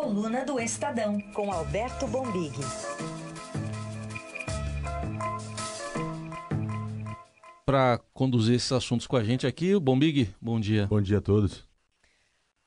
Coluna 0.00 0.44
do 0.44 0.60
Estadão, 0.60 1.20
com 1.34 1.50
Alberto 1.50 2.06
Bombig. 2.06 2.52
Para 7.66 7.98
conduzir 8.14 8.54
esses 8.54 8.70
assuntos 8.70 9.08
com 9.08 9.16
a 9.16 9.24
gente 9.24 9.44
aqui, 9.44 9.74
o 9.74 9.80
Bombig, 9.80 10.32
bom 10.40 10.60
dia. 10.60 10.86
Bom 10.86 11.00
dia 11.00 11.18
a 11.18 11.20
todos. 11.20 11.68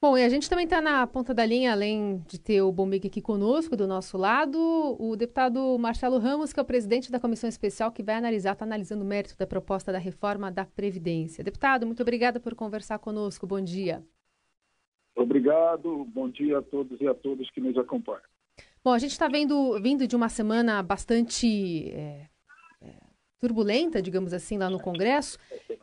Bom, 0.02 0.18
e 0.18 0.26
a 0.26 0.28
gente 0.28 0.50
também 0.50 0.66
está 0.66 0.82
na 0.82 1.08
ponta 1.08 1.34
da 1.34 1.46
linha, 1.46 1.72
além 1.72 2.22
de 2.28 2.38
ter 2.38 2.62
o 2.62 2.72
Bombig 2.72 3.08
aqui 3.08 3.22
conosco, 3.22 3.78
do 3.78 3.88
nosso 3.88 4.18
lado, 4.18 4.98
o 5.00 5.16
deputado 5.16 5.78
Marcelo 5.80 6.20
Ramos, 6.20 6.52
que 6.52 6.60
é 6.60 6.64
o 6.64 6.66
presidente 6.66 7.10
da 7.10 7.20
comissão 7.20 7.48
especial 7.48 7.94
que 7.94 8.04
vai 8.04 8.16
analisar, 8.16 8.52
está 8.52 8.66
analisando 8.66 9.06
o 9.06 9.08
mérito 9.08 9.38
da 9.38 9.48
proposta 9.48 9.90
da 9.90 10.00
reforma 10.00 10.52
da 10.52 10.66
Previdência. 10.66 11.46
Deputado, 11.46 11.88
muito 11.88 12.02
obrigada 12.02 12.42
por 12.42 12.54
conversar 12.56 13.00
conosco. 13.00 13.48
Bom 13.48 13.62
dia. 13.62 14.04
Obrigado, 15.16 16.06
bom 16.14 16.30
dia 16.30 16.60
a 16.60 16.62
todos 16.62 17.00
e 17.00 17.08
a 17.08 17.14
todas 17.14 17.50
que 17.52 17.62
nos 17.62 17.78
acompanham. 17.78 18.22
Bom, 18.84 18.92
a 18.92 19.00
gente 19.00 19.12
está 19.12 19.28
vindo 19.28 20.08
de 20.08 20.16
uma 20.16 20.30
semana 20.30 20.82
bastante 20.82 21.90
é, 21.92 22.28
é, 22.82 22.94
turbulenta, 23.40 24.02
digamos 24.02 24.34
assim, 24.34 24.58
lá 24.58 24.70
no 24.70 24.80
Congresso. 24.80 25.38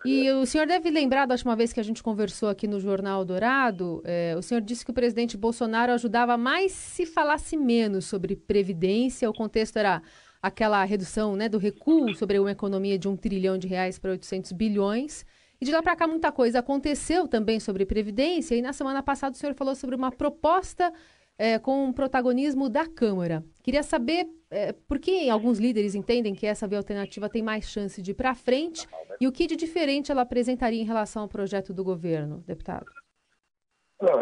E 0.04 0.30
o 0.32 0.44
senhor 0.46 0.66
deve 0.66 0.90
lembrar 0.90 1.26
da 1.26 1.34
última 1.34 1.54
vez 1.54 1.72
que 1.72 1.78
a 1.78 1.82
gente 1.82 2.02
conversou 2.02 2.48
aqui 2.48 2.66
no 2.66 2.80
Jornal 2.80 3.24
Dourado, 3.24 4.02
é, 4.04 4.34
o 4.36 4.42
senhor 4.42 4.60
disse 4.60 4.84
que 4.84 4.90
o 4.90 4.94
presidente 4.94 5.36
Bolsonaro 5.36 5.92
ajudava 5.92 6.36
mais 6.36 6.72
se 6.72 7.06
falasse 7.06 7.56
menos 7.56 8.06
sobre 8.06 8.34
previdência. 8.34 9.30
O 9.30 9.34
contexto 9.34 9.76
era 9.76 10.02
aquela 10.42 10.82
redução 10.84 11.36
né, 11.36 11.48
do 11.48 11.58
recuo 11.58 12.14
sobre 12.14 12.38
uma 12.38 12.50
economia 12.50 12.98
de 12.98 13.08
um 13.08 13.16
trilhão 13.16 13.58
de 13.58 13.66
reais 13.66 13.98
para 13.98 14.12
800 14.12 14.52
bilhões. 14.52 15.26
E 15.60 15.64
de 15.64 15.72
lá 15.72 15.82
para 15.82 15.96
cá 15.96 16.06
muita 16.06 16.30
coisa 16.30 16.60
aconteceu 16.60 17.26
também 17.26 17.58
sobre 17.58 17.84
previdência. 17.84 18.54
E 18.54 18.62
na 18.62 18.72
semana 18.72 19.02
passada 19.02 19.34
o 19.34 19.38
senhor 19.38 19.54
falou 19.54 19.74
sobre 19.74 19.96
uma 19.96 20.10
proposta 20.10 20.92
é, 21.36 21.58
com 21.58 21.92
protagonismo 21.92 22.68
da 22.68 22.86
Câmara. 22.88 23.44
Queria 23.62 23.82
saber 23.82 24.26
é, 24.50 24.72
por 24.72 24.98
que 24.98 25.28
alguns 25.28 25.58
líderes 25.58 25.94
entendem 25.94 26.34
que 26.34 26.46
essa 26.46 26.66
via 26.66 26.78
alternativa 26.78 27.28
tem 27.28 27.42
mais 27.42 27.68
chance 27.68 28.00
de 28.00 28.12
ir 28.12 28.14
para 28.14 28.34
frente 28.34 28.86
e 29.20 29.26
o 29.26 29.32
que 29.32 29.46
de 29.46 29.56
diferente 29.56 30.10
ela 30.10 30.22
apresentaria 30.22 30.80
em 30.80 30.86
relação 30.86 31.22
ao 31.22 31.28
projeto 31.28 31.72
do 31.72 31.84
governo, 31.84 32.42
deputado. 32.46 32.86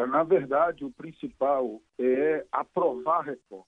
Na 0.08 0.24
verdade, 0.24 0.84
o 0.86 0.90
principal 0.90 1.82
é 1.98 2.46
aprovar 2.50 3.20
a 3.20 3.22
reforma. 3.22 3.66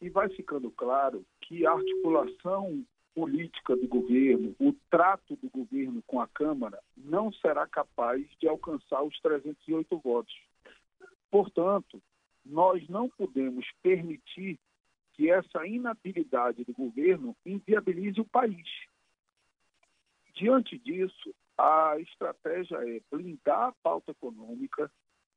E 0.00 0.10
vai 0.10 0.28
ficando 0.30 0.70
claro 0.72 1.24
que 1.40 1.64
a 1.64 1.70
articulação 1.70 2.84
política 3.14 3.76
do 3.76 3.86
governo, 3.86 4.54
o 4.58 4.72
trato 4.90 5.36
do 5.36 5.48
governo 5.48 6.02
com 6.06 6.20
a 6.20 6.26
Câmara, 6.26 6.82
não 6.96 7.32
será 7.32 7.66
capaz 7.66 8.26
de 8.40 8.48
alcançar 8.48 9.02
os 9.02 9.18
308 9.20 9.96
votos. 9.98 10.34
Portanto, 11.30 12.02
nós 12.44 12.86
não 12.88 13.08
podemos 13.08 13.64
permitir 13.82 14.58
que 15.12 15.30
essa 15.30 15.64
inabilidade 15.66 16.64
do 16.64 16.72
governo 16.72 17.36
inviabilize 17.46 18.20
o 18.20 18.24
país. 18.24 18.68
Diante 20.34 20.76
disso, 20.78 21.32
a 21.56 21.96
estratégia 22.00 22.76
é 22.76 23.00
blindar 23.10 23.68
a 23.68 23.74
pauta 23.80 24.10
econômica 24.10 24.90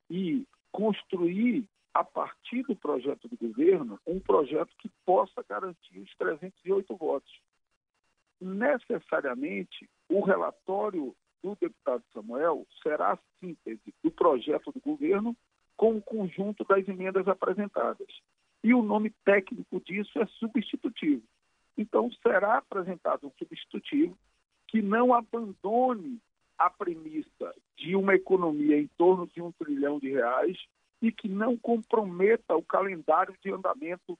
e 0.09 0.47
construir, 0.71 1.63
a 1.93 2.03
partir 2.03 2.63
do 2.63 2.75
projeto 2.75 3.27
do 3.27 3.37
governo, 3.37 3.99
um 4.05 4.19
projeto 4.19 4.75
que 4.79 4.89
possa 5.05 5.43
garantir 5.47 5.99
os 5.99 6.15
308 6.15 6.95
votos 6.95 7.46
necessariamente 8.39 9.89
o 10.09 10.21
relatório 10.21 11.15
do 11.43 11.55
deputado 11.59 12.03
Samuel 12.13 12.65
será 12.81 13.13
a 13.13 13.19
síntese 13.39 13.93
do 14.03 14.11
projeto 14.11 14.71
do 14.71 14.79
governo 14.79 15.35
com 15.75 15.95
o 15.95 16.01
conjunto 16.01 16.63
das 16.65 16.87
emendas 16.87 17.27
apresentadas. 17.27 18.07
E 18.63 18.73
o 18.73 18.81
nome 18.81 19.11
técnico 19.23 19.79
disso 19.81 20.19
é 20.19 20.25
substitutivo. 20.25 21.23
Então, 21.77 22.09
será 22.23 22.57
apresentado 22.57 23.27
um 23.27 23.31
substitutivo 23.37 24.17
que 24.67 24.81
não 24.81 25.13
abandone 25.13 26.19
a 26.57 26.69
premissa 26.69 27.53
de 27.77 27.95
uma 27.95 28.15
economia 28.15 28.79
em 28.79 28.87
torno 28.97 29.27
de 29.27 29.41
um 29.41 29.51
trilhão 29.51 29.99
de 29.99 30.09
reais 30.09 30.57
e 31.01 31.11
que 31.11 31.29
não 31.29 31.55
comprometa 31.55 32.55
o 32.55 32.63
calendário 32.63 33.35
de 33.43 33.51
andamento 33.51 34.17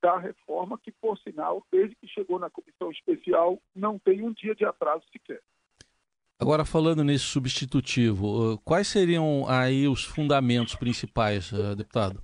da 0.00 0.18
reforma, 0.18 0.78
que, 0.78 0.92
por 0.92 1.18
sinal, 1.18 1.62
desde 1.70 1.94
que 1.96 2.06
chegou 2.06 2.38
na 2.38 2.50
comissão 2.50 2.90
especial, 2.90 3.60
não 3.74 3.98
tem 3.98 4.22
um 4.22 4.32
dia 4.32 4.54
de 4.54 4.64
atraso 4.64 5.04
sequer. 5.12 5.40
Agora, 6.40 6.64
falando 6.64 7.02
nesse 7.02 7.24
substitutivo, 7.24 8.52
uh, 8.52 8.58
quais 8.58 8.86
seriam 8.86 9.44
aí 9.48 9.88
os 9.88 10.04
fundamentos 10.04 10.76
principais, 10.76 11.50
uh, 11.50 11.74
deputado? 11.74 12.22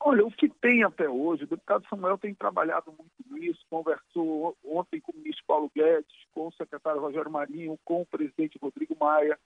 Olha, 0.00 0.24
o 0.24 0.30
que 0.30 0.48
tem 0.48 0.82
até 0.82 1.08
hoje, 1.08 1.44
o 1.44 1.46
deputado 1.46 1.86
Samuel 1.88 2.18
tem 2.18 2.34
trabalhado 2.34 2.92
muito 2.92 3.34
nisso, 3.34 3.60
conversou 3.68 4.56
ontem 4.64 5.00
com 5.00 5.12
o 5.12 5.16
ministro 5.16 5.44
Paulo 5.46 5.70
Guedes, 5.74 6.12
com 6.32 6.48
o 6.48 6.52
secretário 6.52 7.00
Rogério 7.00 7.30
Marinho, 7.30 7.78
com 7.84 8.02
o 8.02 8.06
presidente 8.06 8.58
Rodrigo 8.60 8.96
Maia, 8.98 9.38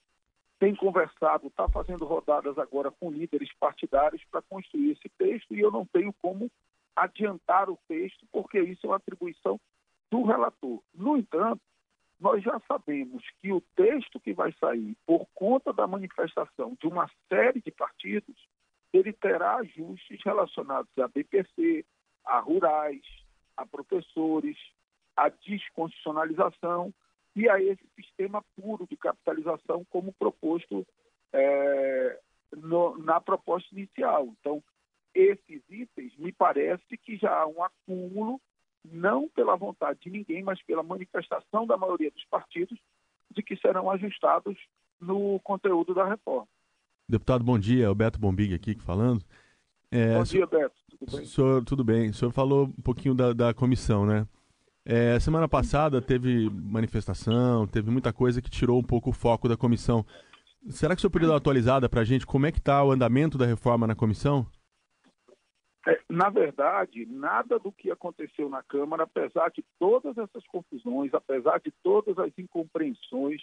tem 0.62 0.76
conversado, 0.76 1.48
está 1.48 1.68
fazendo 1.68 2.04
rodadas 2.04 2.56
agora 2.56 2.88
com 2.92 3.10
líderes 3.10 3.52
partidários 3.58 4.22
para 4.30 4.40
construir 4.42 4.92
esse 4.92 5.08
texto 5.18 5.56
e 5.56 5.58
eu 5.58 5.72
não 5.72 5.84
tenho 5.84 6.14
como 6.22 6.48
adiantar 6.94 7.68
o 7.68 7.76
texto, 7.88 8.24
porque 8.30 8.60
isso 8.60 8.86
é 8.86 8.90
uma 8.90 8.96
atribuição 8.96 9.60
do 10.08 10.22
relator. 10.22 10.80
No 10.94 11.16
entanto, 11.16 11.60
nós 12.20 12.44
já 12.44 12.60
sabemos 12.68 13.24
que 13.40 13.52
o 13.52 13.60
texto 13.74 14.20
que 14.20 14.32
vai 14.32 14.52
sair, 14.60 14.96
por 15.04 15.26
conta 15.34 15.72
da 15.72 15.84
manifestação 15.84 16.76
de 16.80 16.86
uma 16.86 17.10
série 17.28 17.60
de 17.60 17.72
partidos, 17.72 18.36
ele 18.92 19.12
terá 19.12 19.56
ajustes 19.56 20.20
relacionados 20.24 20.96
a 20.96 21.08
BPC, 21.08 21.84
a 22.24 22.38
rurais, 22.38 23.02
a 23.56 23.66
professores, 23.66 24.56
a 25.16 25.28
desconstitucionalização 25.28 26.94
e 27.34 27.48
a 27.48 27.60
esse 27.62 27.84
sistema 27.96 28.44
puro 28.56 28.86
de 28.88 28.96
capitalização 28.96 29.84
como 29.90 30.12
proposto 30.12 30.86
é, 31.32 32.18
no, 32.56 32.96
na 32.98 33.20
proposta 33.20 33.68
inicial. 33.74 34.28
Então, 34.38 34.62
esses 35.14 35.62
itens, 35.68 36.16
me 36.18 36.32
parece 36.32 36.96
que 36.98 37.16
já 37.16 37.32
há 37.34 37.46
um 37.46 37.62
acúmulo, 37.62 38.40
não 38.84 39.28
pela 39.28 39.56
vontade 39.56 40.00
de 40.00 40.10
ninguém, 40.10 40.42
mas 40.42 40.62
pela 40.62 40.82
manifestação 40.82 41.66
da 41.66 41.76
maioria 41.76 42.10
dos 42.10 42.24
partidos, 42.26 42.78
de 43.30 43.42
que 43.42 43.56
serão 43.56 43.90
ajustados 43.90 44.58
no 45.00 45.40
conteúdo 45.40 45.94
da 45.94 46.06
reforma. 46.06 46.48
Deputado, 47.08 47.44
bom 47.44 47.58
dia. 47.58 47.88
Alberto 47.88 48.18
Bombig 48.18 48.54
aqui 48.54 48.74
falando. 48.80 49.24
É, 49.90 50.16
bom 50.16 50.22
dia, 50.22 50.46
Beto. 50.46 50.74
Tudo 50.90 51.16
bem? 51.16 51.24
Senhor, 51.26 51.64
tudo 51.64 51.84
bem. 51.84 52.10
O 52.10 52.14
senhor 52.14 52.30
falou 52.30 52.66
um 52.66 52.82
pouquinho 52.82 53.14
da, 53.14 53.32
da 53.32 53.54
comissão, 53.54 54.06
né? 54.06 54.26
É, 54.84 55.18
semana 55.20 55.48
passada 55.48 56.02
teve 56.02 56.50
manifestação, 56.50 57.66
teve 57.68 57.90
muita 57.90 58.12
coisa 58.12 58.42
que 58.42 58.50
tirou 58.50 58.80
um 58.80 58.82
pouco 58.82 59.10
o 59.10 59.12
foco 59.12 59.48
da 59.48 59.56
comissão. 59.56 60.04
Será 60.68 60.94
que 60.94 60.98
o 60.98 61.00
senhor 61.00 61.10
poderia 61.10 61.30
dar 61.30 61.36
atualizada 61.36 61.88
para 61.88 62.00
a 62.00 62.04
gente 62.04 62.26
como 62.26 62.46
é 62.46 62.52
que 62.52 62.58
está 62.58 62.82
o 62.82 62.90
andamento 62.90 63.38
da 63.38 63.46
reforma 63.46 63.86
na 63.86 63.94
comissão? 63.94 64.46
É, 65.86 66.00
na 66.08 66.30
verdade, 66.30 67.06
nada 67.06 67.58
do 67.58 67.72
que 67.72 67.90
aconteceu 67.90 68.48
na 68.48 68.62
Câmara, 68.62 69.04
apesar 69.04 69.50
de 69.50 69.64
todas 69.78 70.16
essas 70.16 70.46
confusões, 70.46 71.12
apesar 71.12 71.58
de 71.58 71.72
todas 71.82 72.18
as 72.18 72.32
incompreensões, 72.38 73.42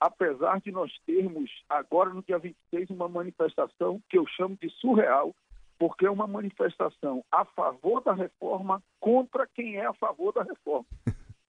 apesar 0.00 0.60
de 0.60 0.70
nós 0.70 0.90
termos 1.04 1.50
agora 1.68 2.10
no 2.10 2.22
dia 2.22 2.38
26 2.38 2.90
uma 2.90 3.08
manifestação 3.08 4.00
que 4.08 4.16
eu 4.18 4.26
chamo 4.26 4.56
de 4.60 4.70
surreal, 4.70 5.34
porque 5.78 6.06
é 6.06 6.10
uma 6.10 6.26
manifestação 6.26 7.24
a 7.30 7.44
favor 7.44 8.02
da 8.02 8.12
reforma 8.12 8.82
contra 8.98 9.46
quem 9.46 9.76
é 9.76 9.86
a 9.86 9.94
favor 9.94 10.32
da 10.32 10.42
reforma. 10.42 10.86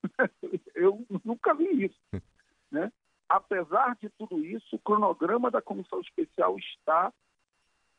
Eu 0.75 1.05
nunca 1.25 1.53
vi 1.53 1.85
isso. 1.85 2.21
Né? 2.71 2.91
Apesar 3.27 3.95
de 3.95 4.09
tudo 4.09 4.43
isso, 4.45 4.75
o 4.75 4.79
cronograma 4.79 5.49
da 5.49 5.61
comissão 5.61 5.99
especial 6.01 6.57
está 6.57 7.11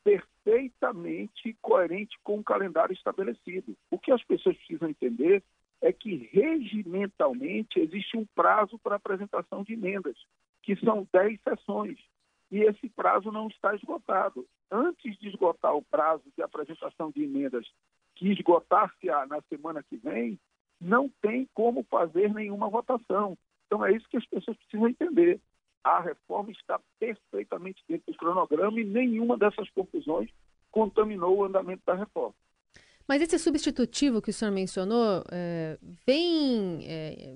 perfeitamente 0.03 1.55
coerente 1.61 2.17
com 2.23 2.39
o 2.39 2.43
calendário 2.43 2.93
estabelecido. 2.93 3.75
O 3.89 3.99
que 3.99 4.11
as 4.11 4.23
pessoas 4.23 4.57
precisam 4.57 4.89
entender 4.89 5.43
é 5.81 5.91
que 5.91 6.29
regimentalmente 6.31 7.79
existe 7.79 8.17
um 8.17 8.25
prazo 8.33 8.79
para 8.79 8.95
apresentação 8.95 9.63
de 9.63 9.73
emendas, 9.73 10.15
que 10.63 10.75
são 10.77 11.07
10 11.11 11.39
sessões 11.41 11.99
e 12.51 12.59
esse 12.61 12.89
prazo 12.89 13.31
não 13.31 13.47
está 13.47 13.73
esgotado. 13.73 14.45
Antes 14.69 15.17
de 15.17 15.29
esgotar 15.29 15.73
o 15.73 15.81
prazo 15.81 16.23
de 16.35 16.43
apresentação 16.43 17.09
de 17.09 17.23
emendas, 17.23 17.65
que 18.15 18.29
esgotar-se-á 18.31 19.25
na 19.25 19.41
semana 19.43 19.81
que 19.81 19.95
vem, 19.97 20.37
não 20.79 21.09
tem 21.21 21.47
como 21.53 21.83
fazer 21.83 22.33
nenhuma 22.33 22.69
votação. 22.69 23.37
Então 23.65 23.85
é 23.85 23.93
isso 23.93 24.07
que 24.09 24.17
as 24.17 24.25
pessoas 24.25 24.57
precisam 24.57 24.89
entender. 24.89 25.39
A 25.83 26.01
reforma 26.01 26.51
está 26.51 26.79
perfeitamente 26.99 27.81
dentro 27.87 28.11
do 28.11 28.17
cronograma 28.17 28.79
e 28.79 28.83
nenhuma 28.83 29.37
dessas 29.37 29.69
confusões 29.69 30.29
contaminou 30.69 31.37
o 31.37 31.45
andamento 31.45 31.83
da 31.85 31.95
reforma. 31.95 32.35
Mas 33.07 33.21
esse 33.21 33.39
substitutivo 33.39 34.21
que 34.21 34.29
o 34.29 34.33
senhor 34.33 34.51
mencionou 34.51 35.23
é, 35.31 35.77
vem 36.05 36.85
é, 36.85 37.35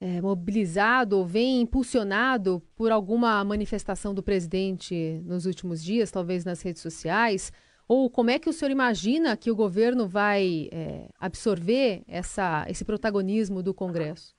é, 0.00 0.20
mobilizado 0.20 1.18
ou 1.18 1.26
vem 1.26 1.60
impulsionado 1.60 2.62
por 2.76 2.90
alguma 2.90 3.42
manifestação 3.44 4.14
do 4.14 4.22
presidente 4.22 5.20
nos 5.24 5.46
últimos 5.46 5.82
dias, 5.82 6.10
talvez 6.10 6.44
nas 6.44 6.62
redes 6.62 6.82
sociais, 6.82 7.52
Ou 7.88 8.10
como 8.10 8.30
é 8.30 8.38
que 8.38 8.48
o 8.48 8.52
senhor 8.52 8.72
imagina 8.72 9.36
que 9.36 9.50
o 9.50 9.54
governo 9.54 10.08
vai 10.08 10.68
é, 10.72 11.08
absorver 11.20 12.02
essa, 12.08 12.66
esse 12.68 12.84
protagonismo 12.84 13.62
do 13.62 13.72
Congresso? 13.72 14.34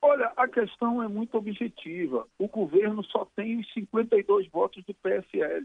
Olha, 0.00 0.32
a 0.36 0.48
questão 0.48 1.00
é 1.00 1.06
muito 1.06 1.38
objetiva. 1.38 2.26
O 2.36 2.48
governo 2.48 3.04
só 3.04 3.24
tem 3.36 3.60
os 3.60 3.72
52 3.72 4.48
votos 4.48 4.84
do 4.84 4.92
PSL. 4.94 5.64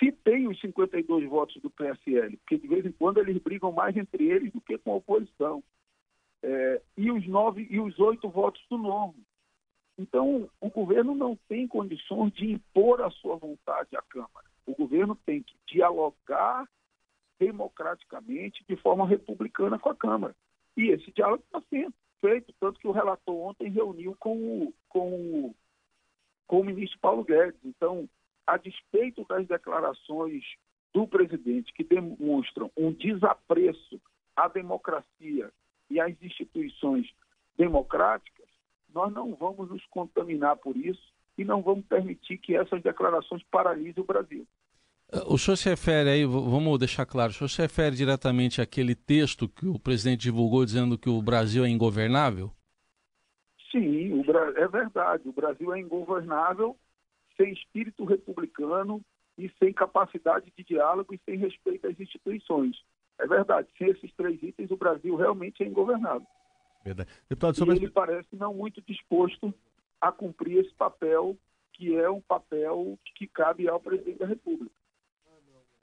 Se 0.00 0.10
tem 0.10 0.48
os 0.48 0.60
52 0.60 1.28
votos 1.28 1.62
do 1.62 1.70
PSL, 1.70 2.36
porque 2.38 2.58
de 2.58 2.66
vez 2.66 2.84
em 2.84 2.92
quando 2.92 3.18
eles 3.18 3.38
brigam 3.38 3.70
mais 3.70 3.96
entre 3.96 4.24
eles 4.24 4.52
do 4.52 4.60
que 4.60 4.76
com 4.78 4.92
a 4.92 4.96
oposição, 4.96 5.62
é, 6.42 6.82
e 6.96 7.10
os 7.10 7.26
nove 7.26 7.66
e 7.70 7.80
os 7.80 7.98
oito 7.98 8.28
votos 8.28 8.62
do 8.70 8.78
Novo. 8.78 9.16
Então, 9.98 10.48
o 10.60 10.70
governo 10.70 11.14
não 11.14 11.36
tem 11.48 11.66
condições 11.66 12.32
de 12.34 12.52
impor 12.52 13.00
a 13.00 13.10
sua 13.10 13.36
vontade 13.36 13.96
à 13.96 14.02
Câmara. 14.02 14.46
O 14.66 14.74
governo 14.74 15.16
tem 15.24 15.42
que 15.42 15.56
dialogar 15.66 16.68
democraticamente, 17.38 18.64
de 18.68 18.76
forma 18.76 19.06
republicana 19.06 19.78
com 19.78 19.88
a 19.88 19.94
Câmara. 19.94 20.34
E 20.76 20.90
esse 20.90 21.10
diálogo 21.12 21.42
está 21.44 21.62
sendo 21.70 21.94
feito, 22.20 22.52
tanto 22.60 22.78
que 22.78 22.88
o 22.88 22.92
relator 22.92 23.34
ontem 23.34 23.70
reuniu 23.70 24.14
com 24.18 24.36
o, 24.36 24.74
com 24.88 25.12
o, 25.12 25.54
com 26.46 26.60
o 26.60 26.64
ministro 26.64 26.98
Paulo 27.00 27.24
Guedes. 27.24 27.58
Então, 27.64 28.08
a 28.46 28.56
despeito 28.56 29.24
das 29.24 29.46
declarações 29.46 30.44
do 30.92 31.06
presidente 31.06 31.72
que 31.72 31.84
demonstram 31.84 32.70
um 32.76 32.92
desapreço 32.92 34.00
à 34.34 34.48
democracia 34.48 35.50
e 35.90 36.00
às 36.00 36.20
instituições 36.22 37.06
democráticas, 37.56 38.46
nós 38.92 39.12
não 39.12 39.34
vamos 39.34 39.68
nos 39.68 39.84
contaminar 39.86 40.56
por 40.56 40.76
isso 40.76 41.12
e 41.36 41.44
não 41.44 41.62
vamos 41.62 41.84
permitir 41.86 42.38
que 42.38 42.56
essas 42.56 42.82
declarações 42.82 43.42
paralisem 43.50 44.02
o 44.02 44.06
Brasil. 44.06 44.46
O 45.28 45.38
senhor 45.38 45.56
se 45.56 45.68
refere 45.68 46.10
aí, 46.10 46.24
vamos 46.24 46.78
deixar 46.78 47.06
claro, 47.06 47.30
o 47.30 47.34
senhor 47.34 47.48
se 47.48 47.62
refere 47.62 47.94
diretamente 47.94 48.60
àquele 48.60 48.94
texto 48.94 49.48
que 49.48 49.66
o 49.66 49.78
presidente 49.78 50.22
divulgou 50.22 50.64
dizendo 50.64 50.98
que 50.98 51.08
o 51.08 51.22
Brasil 51.22 51.64
é 51.64 51.68
ingovernável? 51.68 52.50
Sim, 53.70 54.24
é 54.56 54.68
verdade. 54.68 55.28
O 55.28 55.32
Brasil 55.32 55.72
é 55.72 55.78
ingovernável 55.78 56.76
sem 57.36 57.52
espírito 57.52 58.04
republicano 58.04 59.00
e 59.38 59.50
sem 59.58 59.72
capacidade 59.72 60.52
de 60.56 60.64
diálogo 60.64 61.14
e 61.14 61.20
sem 61.24 61.36
respeito 61.36 61.86
às 61.86 62.00
instituições. 62.00 62.76
É 63.18 63.26
verdade, 63.26 63.68
sem 63.78 63.88
esses 63.88 64.12
três 64.14 64.42
itens, 64.42 64.70
o 64.70 64.76
Brasil 64.76 65.16
realmente 65.16 65.62
é 65.62 65.66
ingovernável. 65.66 66.26
Verdade. 66.84 67.10
Deputado, 67.28 67.56
sobre... 67.56 67.74
E 67.74 67.78
ele 67.78 67.90
parece 67.90 68.28
não 68.36 68.54
muito 68.54 68.82
disposto 68.86 69.52
a 70.00 70.12
cumprir 70.12 70.58
esse 70.58 70.74
papel, 70.74 71.36
que 71.72 71.96
é 71.96 72.08
um 72.10 72.20
papel 72.20 72.98
que 73.14 73.26
cabe 73.26 73.68
ao 73.68 73.80
presidente 73.80 74.18
da 74.18 74.26
República. 74.26 74.74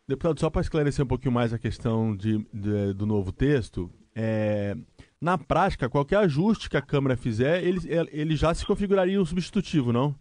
Deputado, 0.08 0.40
só 0.40 0.50
para 0.50 0.62
esclarecer 0.62 1.04
um 1.04 1.08
pouquinho 1.08 1.32
mais 1.32 1.54
a 1.54 1.60
questão 1.60 2.16
de, 2.16 2.40
de 2.54 2.94
do 2.94 3.06
novo 3.06 3.32
texto, 3.32 3.90
é, 4.16 4.76
na 5.20 5.38
prática, 5.38 5.90
qualquer 5.90 6.18
ajuste 6.18 6.70
que 6.70 6.78
a 6.78 6.82
Câmara 6.82 7.16
fizer, 7.16 7.64
ele, 7.64 7.80
ele 8.12 8.36
já 8.36 8.54
se 8.54 8.66
configuraria 8.66 9.20
um 9.20 9.26
substitutivo, 9.26 9.94
não? 9.94 10.14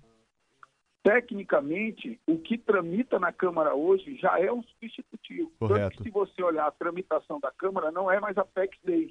Tecnicamente, 1.03 2.21
o 2.27 2.39
que 2.39 2.57
tramita 2.57 3.19
na 3.19 3.33
Câmara 3.33 3.75
hoje 3.75 4.17
já 4.17 4.39
é 4.39 4.53
um 4.53 4.63
substitutivo. 4.63 5.51
Correto. 5.59 5.81
Tanto 5.81 5.97
que 5.97 6.03
se 6.05 6.11
você 6.11 6.43
olhar 6.43 6.67
a 6.67 6.71
tramitação 6.71 7.41
da 7.41 7.51
Câmara, 7.51 7.91
não 7.91 8.11
é 8.11 8.21
mais 8.21 8.39
a 8.39 8.45
PEC 8.45 8.79
6, 8.85 9.11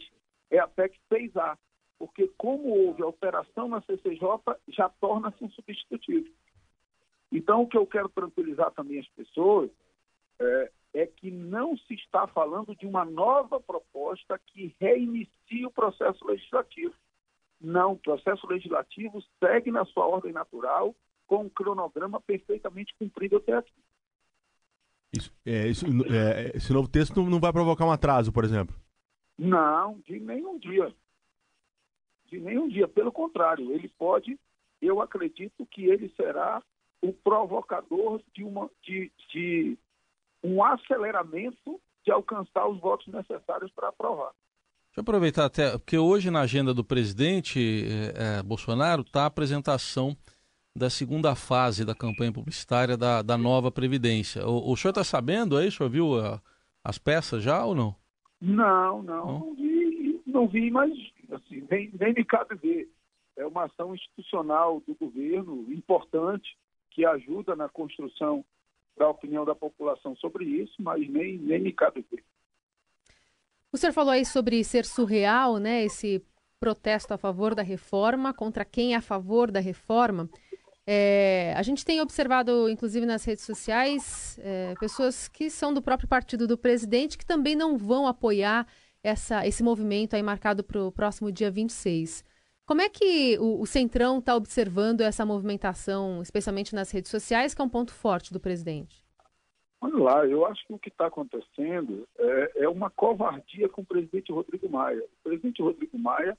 é 0.52 0.60
a 0.60 0.68
PEC 0.68 0.98
6A. 1.12 1.58
Porque 2.00 2.30
como 2.38 2.70
houve 2.70 3.04
alteração 3.04 3.68
na 3.68 3.82
CCJ, 3.82 4.22
já 4.70 4.90
torna-se 4.90 5.44
um 5.44 5.52
substitutivo. 5.52 6.28
Então, 7.32 7.62
o 7.62 7.68
que 7.68 7.78
eu 7.78 7.86
quero 7.86 8.10
tranquilizar 8.10 8.72
também 8.72 9.00
as 9.00 9.08
pessoas 9.10 9.70
é, 10.40 10.72
é 10.94 11.06
que 11.06 11.30
não 11.30 11.78
se 11.78 11.94
está 11.94 12.26
falando 12.28 12.76
de 12.76 12.86
uma 12.86 13.06
nova 13.06 13.60
proposta 13.60 14.40
que 14.48 14.76
reinicie 14.80 15.66
o 15.66 15.72
processo 15.72 16.26
legislativo. 16.26 16.94
Não, 17.60 17.94
o 17.94 18.00
processo 18.00 18.48
legislativo 18.48 19.22
segue 19.40 19.72
na 19.72 19.86
sua 19.86 20.08
ordem 20.08 20.34
natural, 20.34 20.96
com 21.32 21.44
um 21.46 21.50
cronograma 21.50 22.20
perfeitamente 22.20 22.94
cumprido 23.00 23.38
até 23.38 23.54
aqui. 23.54 23.72
Isso, 25.14 25.34
é, 25.46 25.68
isso, 25.70 25.86
é, 26.14 26.52
esse 26.58 26.74
novo 26.74 26.90
texto 26.90 27.24
não 27.24 27.40
vai 27.40 27.54
provocar 27.54 27.86
um 27.86 27.92
atraso, 27.92 28.34
por 28.34 28.44
exemplo? 28.44 28.76
Não, 29.40 29.98
de 30.06 30.20
nenhum 30.20 30.60
dia. 30.60 30.94
De 32.26 32.38
nenhum 32.38 32.68
dia. 32.68 32.86
Pelo 32.86 33.14
contrário, 33.14 33.72
ele 33.72 33.88
pode, 33.98 34.38
eu 34.82 35.02
acredito 35.02 35.66
que 35.68 35.86
ele 35.86 36.14
será 36.18 36.62
o 37.02 37.14
provocador 37.14 38.22
de, 38.36 38.44
uma, 38.44 38.70
de, 38.84 39.10
de 39.32 39.78
um 40.44 40.62
aceleramento 40.62 41.80
de 42.04 42.12
alcançar 42.12 42.68
os 42.68 42.78
votos 42.82 43.08
necessários 43.08 43.72
para 43.72 43.88
aprovar. 43.88 44.34
Deixa 44.88 44.98
eu 44.98 45.02
aproveitar 45.04 45.46
até, 45.46 45.72
porque 45.78 45.98
hoje 45.98 46.30
na 46.30 46.42
agenda 46.42 46.74
do 46.74 46.84
presidente 46.84 47.86
é, 48.18 48.40
é, 48.40 48.44
Bolsonaro 48.44 49.04
está 49.04 49.24
a 49.24 49.28
apresentação 49.28 50.18
da 50.76 50.90
segunda 50.90 51.36
fase 51.36 51.86
da 51.86 51.94
campanha 51.94 52.32
publicitária 52.32 52.96
da, 52.96 53.22
da 53.22 53.38
nova 53.38 53.72
Previdência. 53.72 54.48
O, 54.48 54.72
o 54.72 54.78
senhor 54.78 54.92
está 54.92 55.04
sabendo 55.04 55.58
aí? 55.58 55.68
O 55.68 55.72
senhor 55.72 55.90
viu 55.90 56.20
a, 56.20 56.36
ah, 56.36 56.42
as 56.84 56.98
peças 56.98 57.44
já 57.44 57.64
ou 57.66 57.76
não? 57.76 57.96
Não, 58.42 59.04
não, 59.04 59.26
não, 59.26 59.40
não 59.40 59.56
vi, 59.56 60.22
não 60.26 60.48
vi, 60.48 60.72
mas 60.72 60.92
assim, 61.32 61.66
nem, 61.70 61.92
nem 62.00 62.14
me 62.14 62.26
cabe 62.26 62.56
ver. 62.56 62.90
É 63.36 63.46
uma 63.46 63.66
ação 63.66 63.94
institucional 63.94 64.82
do 64.88 64.96
governo 64.96 65.72
importante 65.72 66.58
que 66.90 67.06
ajuda 67.06 67.56
na 67.56 67.70
construção 67.70 68.44
da 68.98 69.08
opinião 69.08 69.46
da 69.46 69.56
população 69.56 70.16
sobre 70.18 70.46
isso, 70.46 70.74
mas 70.80 71.08
nem, 71.10 71.38
nem 71.38 71.62
me 71.62 71.72
cabe 71.72 72.06
ver. 72.12 72.24
O 73.72 73.78
senhor 73.78 73.94
falou 73.94 74.12
aí 74.12 74.26
sobre 74.26 74.64
ser 74.64 74.86
surreal, 74.86 75.58
né? 75.58 75.84
Esse 75.84 76.22
protesto 76.60 77.14
a 77.14 77.18
favor 77.18 77.56
da 77.56 77.64
reforma 77.64 78.34
contra 78.34 78.66
quem 78.66 78.94
é 78.94 78.98
a 78.98 79.02
favor 79.02 79.50
da 79.50 79.60
reforma. 79.60 80.30
É, 80.88 81.54
a 81.56 81.62
gente 81.62 81.86
tem 81.86 82.02
observado, 82.02 82.68
inclusive 82.70 83.06
nas 83.06 83.24
redes 83.24 83.46
sociais, 83.46 84.40
é, 84.42 84.74
pessoas 84.80 85.28
que 85.28 85.50
são 85.50 85.74
do 85.74 85.82
próprio 85.82 86.10
partido 86.10 86.48
do 86.48 86.58
presidente 86.58 87.18
que 87.18 87.26
também 87.26 87.56
não 87.56 87.78
vão 87.78 88.08
apoiar 88.08 88.68
essa, 89.04 89.46
esse 89.46 89.64
movimento 89.64 90.16
aí 90.16 90.24
marcado 90.24 90.64
para 90.64 90.84
o 90.84 90.92
próximo 90.92 91.32
dia 91.32 91.52
26. 91.52 92.24
Como 92.66 92.82
é 92.82 92.90
que 92.90 93.38
o, 93.40 93.62
o 93.62 93.66
Centrão 93.66 94.20
está 94.20 94.36
observando 94.36 95.02
essa 95.02 95.26
movimentação, 95.26 96.22
especialmente 96.22 96.74
nas 96.74 96.90
redes 96.92 97.12
sociais, 97.12 97.54
que 97.54 97.62
é 97.62 97.66
um 97.66 97.70
ponto 97.70 97.94
forte 97.94 98.32
do 98.32 98.40
presidente? 98.40 99.04
Olha 99.82 99.98
lá, 99.98 100.26
eu 100.28 100.46
acho 100.46 100.66
que 100.66 100.74
o 100.74 100.80
que 100.80 100.90
está 100.90 101.08
acontecendo 101.08 102.08
é, 102.18 102.64
é, 102.64 102.70
uma 102.70 102.90
covardia 102.90 103.68
com 103.68 103.82
o 103.82 103.86
presidente 103.86 104.32
Rodrigo 104.32 104.70
Maia. 104.70 105.04
O 105.04 105.24
presidente 105.24 105.62
Rodrigo 105.62 105.98
Maia 105.98 106.38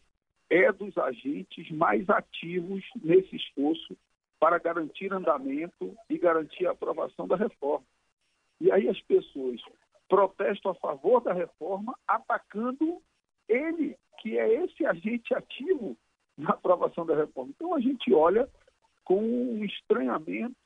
é 0.48 0.70
dos 0.72 0.96
agentes 0.96 1.70
mais 1.70 2.08
ativos 2.08 2.84
nesse 3.02 3.34
esforço 3.34 3.96
para 4.42 4.58
garantir 4.58 5.12
andamento 5.12 5.96
e 6.10 6.18
garantir 6.18 6.66
a 6.66 6.72
aprovação 6.72 7.28
da 7.28 7.36
reforma. 7.36 7.86
E 8.60 8.72
aí 8.72 8.88
as 8.88 9.00
pessoas 9.02 9.60
protestam 10.08 10.72
a 10.72 10.74
favor 10.74 11.20
da 11.20 11.32
reforma, 11.32 11.96
atacando 12.08 13.00
ele, 13.48 13.96
que 14.18 14.36
é 14.36 14.64
esse 14.64 14.84
agente 14.84 15.32
ativo 15.32 15.96
na 16.36 16.50
aprovação 16.50 17.06
da 17.06 17.14
reforma. 17.14 17.52
Então 17.54 17.72
a 17.72 17.78
gente 17.78 18.12
olha 18.12 18.50
com 19.04 19.22
um 19.22 19.64
estranhamento 19.64 20.56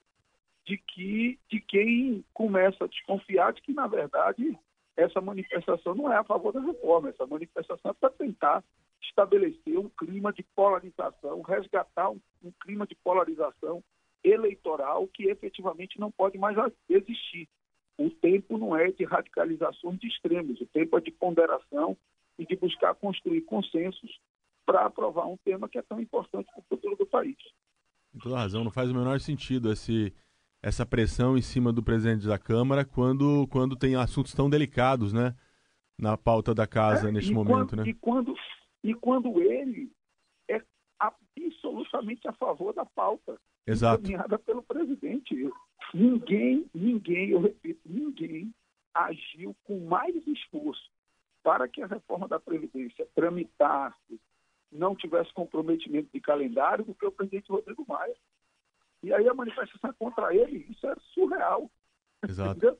de 0.64 0.78
que 0.78 1.38
de 1.50 1.60
quem 1.60 2.24
começa 2.32 2.82
a 2.82 2.88
desconfiar 2.88 3.52
de 3.52 3.60
que 3.60 3.74
na 3.74 3.86
verdade 3.86 4.58
essa 4.96 5.20
manifestação 5.20 5.94
não 5.94 6.12
é 6.12 6.16
a 6.16 6.24
favor 6.24 6.52
da 6.52 6.60
reforma, 6.60 7.10
essa 7.10 7.26
manifestação 7.26 7.90
é 7.90 7.94
para 7.94 8.10
tentar 8.10 8.64
estabelecer 9.02 9.78
um 9.78 9.88
clima 9.90 10.32
de 10.32 10.42
polarização, 10.54 11.42
resgatar 11.42 12.10
um, 12.10 12.20
um 12.42 12.50
clima 12.62 12.86
de 12.86 12.94
polarização 12.96 13.82
eleitoral 14.24 15.06
que 15.08 15.28
efetivamente 15.28 16.00
não 16.00 16.10
pode 16.10 16.38
mais 16.38 16.56
existir. 16.88 17.48
O 17.98 18.10
tempo 18.10 18.58
não 18.58 18.76
é 18.76 18.90
de 18.90 19.04
radicalizações 19.04 19.98
de 20.00 20.08
extremos, 20.08 20.60
o 20.60 20.66
tempo 20.66 20.96
é 20.98 21.00
de 21.00 21.10
ponderação 21.10 21.96
e 22.38 22.44
de 22.44 22.56
buscar 22.56 22.94
construir 22.94 23.42
consensos 23.42 24.18
para 24.64 24.84
aprovar 24.84 25.26
um 25.26 25.36
tema 25.38 25.68
que 25.68 25.78
é 25.78 25.82
tão 25.82 26.00
importante 26.00 26.50
para 26.50 26.60
o 26.60 26.64
futuro 26.68 26.96
do 26.96 27.06
país. 27.06 27.36
Com 28.12 28.18
toda 28.18 28.36
razão, 28.36 28.64
não 28.64 28.70
faz 28.70 28.90
o 28.90 28.94
menor 28.94 29.20
sentido 29.20 29.70
esse, 29.70 30.12
essa 30.62 30.84
pressão 30.84 31.36
em 31.36 31.42
cima 31.42 31.72
do 31.72 31.82
presidente 31.82 32.26
da 32.26 32.38
Câmara 32.38 32.84
quando, 32.84 33.46
quando 33.48 33.76
tem 33.76 33.94
assuntos 33.94 34.34
tão 34.34 34.50
delicados, 34.50 35.12
né? 35.12 35.34
Na 35.98 36.16
pauta 36.16 36.54
da 36.54 36.66
casa 36.66 37.08
é, 37.08 37.12
neste 37.12 37.32
momento, 37.32 37.70
quando, 37.70 37.76
né? 37.76 37.88
E 37.88 37.94
quando, 37.94 38.34
e 38.84 38.94
quando 38.94 39.40
ele 39.40 39.90
é 40.48 40.60
absolutamente 40.98 42.28
a 42.28 42.32
favor 42.32 42.74
da 42.74 42.84
pauta 42.84 43.38
Exato. 43.66 44.02
encaminhada 44.02 44.38
pelo 44.38 44.62
presidente. 44.62 45.50
Ninguém, 45.94 46.66
ninguém, 46.74 47.30
eu 47.30 47.40
repito, 47.40 47.80
ninguém 47.86 48.52
agiu 48.92 49.54
com 49.64 49.80
mais 49.86 50.14
esforço 50.26 50.90
para 51.42 51.68
que 51.68 51.80
a 51.80 51.86
reforma 51.86 52.26
da 52.26 52.40
Previdência 52.40 53.06
tramitasse, 53.14 54.20
não 54.72 54.96
tivesse 54.96 55.32
comprometimento 55.32 56.08
de 56.12 56.20
calendário 56.20 56.84
do 56.84 56.92
que 56.92 57.06
o 57.06 57.12
presidente 57.12 57.50
Rodrigo 57.50 57.84
Maia. 57.88 58.16
E 59.06 59.14
aí 59.14 59.28
a 59.28 59.34
manifestação 59.34 59.94
contra 60.00 60.34
ele, 60.34 60.66
isso 60.68 60.84
é 60.84 60.96
surreal. 61.14 61.70
Exato. 62.28 62.76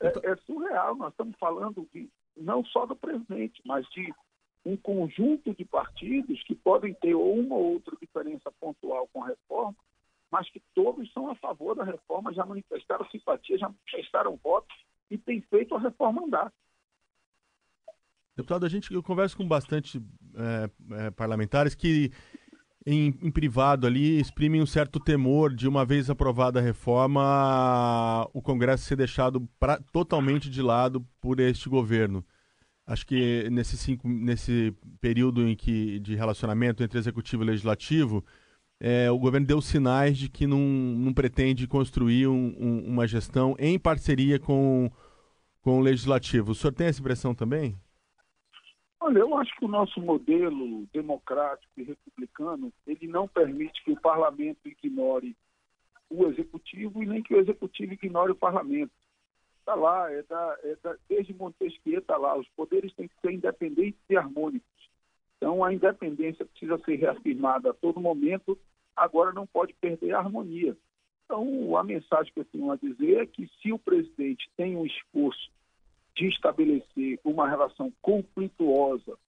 É, 0.00 0.08
é, 0.08 0.36
surreal. 0.44 0.96
Nós 0.96 1.12
estamos 1.12 1.36
falando 1.38 1.88
de, 1.92 2.10
não 2.36 2.64
só 2.64 2.84
do 2.84 2.96
presidente, 2.96 3.62
mas 3.64 3.88
de 3.90 4.12
um 4.66 4.76
conjunto 4.76 5.54
de 5.54 5.64
partidos 5.64 6.42
que 6.42 6.56
podem 6.56 6.92
ter 6.94 7.14
uma 7.14 7.54
ou 7.54 7.74
outra 7.74 7.96
diferença 8.00 8.50
pontual 8.58 9.08
com 9.12 9.22
a 9.22 9.28
reforma, 9.28 9.76
mas 10.28 10.50
que 10.50 10.60
todos 10.74 11.12
são 11.12 11.30
a 11.30 11.36
favor 11.36 11.76
da 11.76 11.84
reforma, 11.84 12.34
já 12.34 12.44
manifestaram 12.44 13.08
simpatia, 13.08 13.56
já 13.56 13.68
manifestaram 13.68 14.36
votos 14.42 14.76
e 15.08 15.16
têm 15.16 15.40
feito 15.42 15.76
a 15.76 15.78
reforma 15.78 16.24
andar. 16.24 16.52
Deputado, 18.34 18.66
a 18.66 18.68
gente 18.68 18.92
eu 18.92 19.04
converso 19.04 19.36
com 19.36 19.46
bastante 19.46 20.02
é, 20.34 21.04
é, 21.04 21.10
parlamentares 21.12 21.76
que 21.76 22.10
em, 22.86 23.14
em, 23.22 23.30
privado 23.30 23.86
ali 23.86 24.20
exprimem 24.20 24.60
um 24.60 24.66
certo 24.66 25.00
temor 25.00 25.54
de 25.54 25.66
uma 25.66 25.84
vez 25.84 26.10
aprovada 26.10 26.58
a 26.60 26.62
reforma 26.62 28.28
o 28.32 28.42
Congresso 28.42 28.84
ser 28.84 28.96
deixado 28.96 29.48
pra, 29.58 29.78
totalmente 29.92 30.50
de 30.50 30.60
lado 30.60 31.04
por 31.20 31.40
este 31.40 31.68
governo. 31.68 32.24
Acho 32.86 33.06
que 33.06 33.48
nesse, 33.50 33.78
cinco, 33.78 34.06
nesse 34.06 34.74
período 35.00 35.48
em 35.48 35.56
que 35.56 35.98
de 36.00 36.14
relacionamento 36.14 36.82
entre 36.82 36.98
executivo 36.98 37.42
e 37.42 37.46
legislativo, 37.46 38.22
é, 38.78 39.10
o 39.10 39.18
governo 39.18 39.46
deu 39.46 39.62
sinais 39.62 40.18
de 40.18 40.28
que 40.28 40.46
não, 40.46 40.58
não 40.58 41.14
pretende 41.14 41.66
construir 41.66 42.26
um, 42.26 42.54
um, 42.58 42.84
uma 42.86 43.06
gestão 43.06 43.56
em 43.58 43.78
parceria 43.78 44.38
com, 44.38 44.90
com 45.62 45.78
o 45.78 45.80
legislativo. 45.80 46.52
O 46.52 46.54
senhor 46.54 46.72
tem 46.74 46.88
essa 46.88 47.00
impressão 47.00 47.34
também? 47.34 47.74
Olha, 49.06 49.18
eu 49.18 49.36
acho 49.36 49.54
que 49.56 49.66
o 49.66 49.68
nosso 49.68 50.00
modelo 50.00 50.86
democrático 50.90 51.70
e 51.76 51.82
republicano, 51.82 52.72
ele 52.86 53.06
não 53.06 53.28
permite 53.28 53.84
que 53.84 53.90
o 53.90 54.00
parlamento 54.00 54.66
ignore 54.66 55.36
o 56.08 56.26
executivo 56.28 57.02
e 57.02 57.06
nem 57.06 57.22
que 57.22 57.34
o 57.34 57.38
executivo 57.38 57.92
ignore 57.92 58.32
o 58.32 58.34
parlamento. 58.34 58.94
Está 59.58 59.74
lá, 59.74 60.10
é 60.10 60.22
da, 60.22 60.58
é 60.62 60.76
da, 60.82 60.96
desde 61.06 61.34
Montesquieu 61.34 61.98
está 61.98 62.16
lá, 62.16 62.34
os 62.34 62.48
poderes 62.56 62.94
têm 62.94 63.06
que 63.06 63.20
ser 63.20 63.32
independentes 63.32 64.00
e 64.08 64.16
harmônicos. 64.16 64.88
Então, 65.36 65.62
a 65.62 65.74
independência 65.74 66.46
precisa 66.46 66.78
ser 66.78 66.96
reafirmada 66.96 67.72
a 67.72 67.74
todo 67.74 68.00
momento, 68.00 68.58
agora 68.96 69.34
não 69.34 69.46
pode 69.46 69.74
perder 69.74 70.14
a 70.14 70.20
harmonia. 70.20 70.74
Então, 71.26 71.76
a 71.76 71.84
mensagem 71.84 72.32
que 72.32 72.40
eu 72.40 72.46
tenho 72.46 72.70
a 72.70 72.76
dizer 72.76 73.20
é 73.20 73.26
que 73.26 73.50
se 73.60 73.70
o 73.70 73.78
presidente 73.78 74.48
tem 74.56 74.74
um 74.74 74.86
esforço 74.86 75.52
de 76.16 76.28
estabelecer 76.28 77.18
uma 77.24 77.48
relação 77.48 77.92
conflituosa 78.00 79.18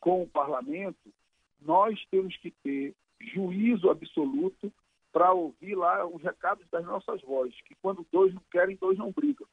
com 0.00 0.22
o 0.22 0.28
parlamento, 0.28 1.12
nós 1.60 2.04
temos 2.10 2.36
que 2.36 2.50
ter 2.62 2.94
juízo 3.20 3.88
absoluto 3.88 4.72
para 5.12 5.32
ouvir 5.32 5.74
lá 5.74 6.04
os 6.06 6.22
recados 6.22 6.66
das 6.70 6.84
nossas 6.84 7.20
vozes, 7.22 7.60
que 7.62 7.74
quando 7.76 8.06
dois 8.10 8.34
não 8.34 8.42
querem, 8.50 8.76
dois 8.76 8.98
não 8.98 9.12
brigam. 9.12 9.46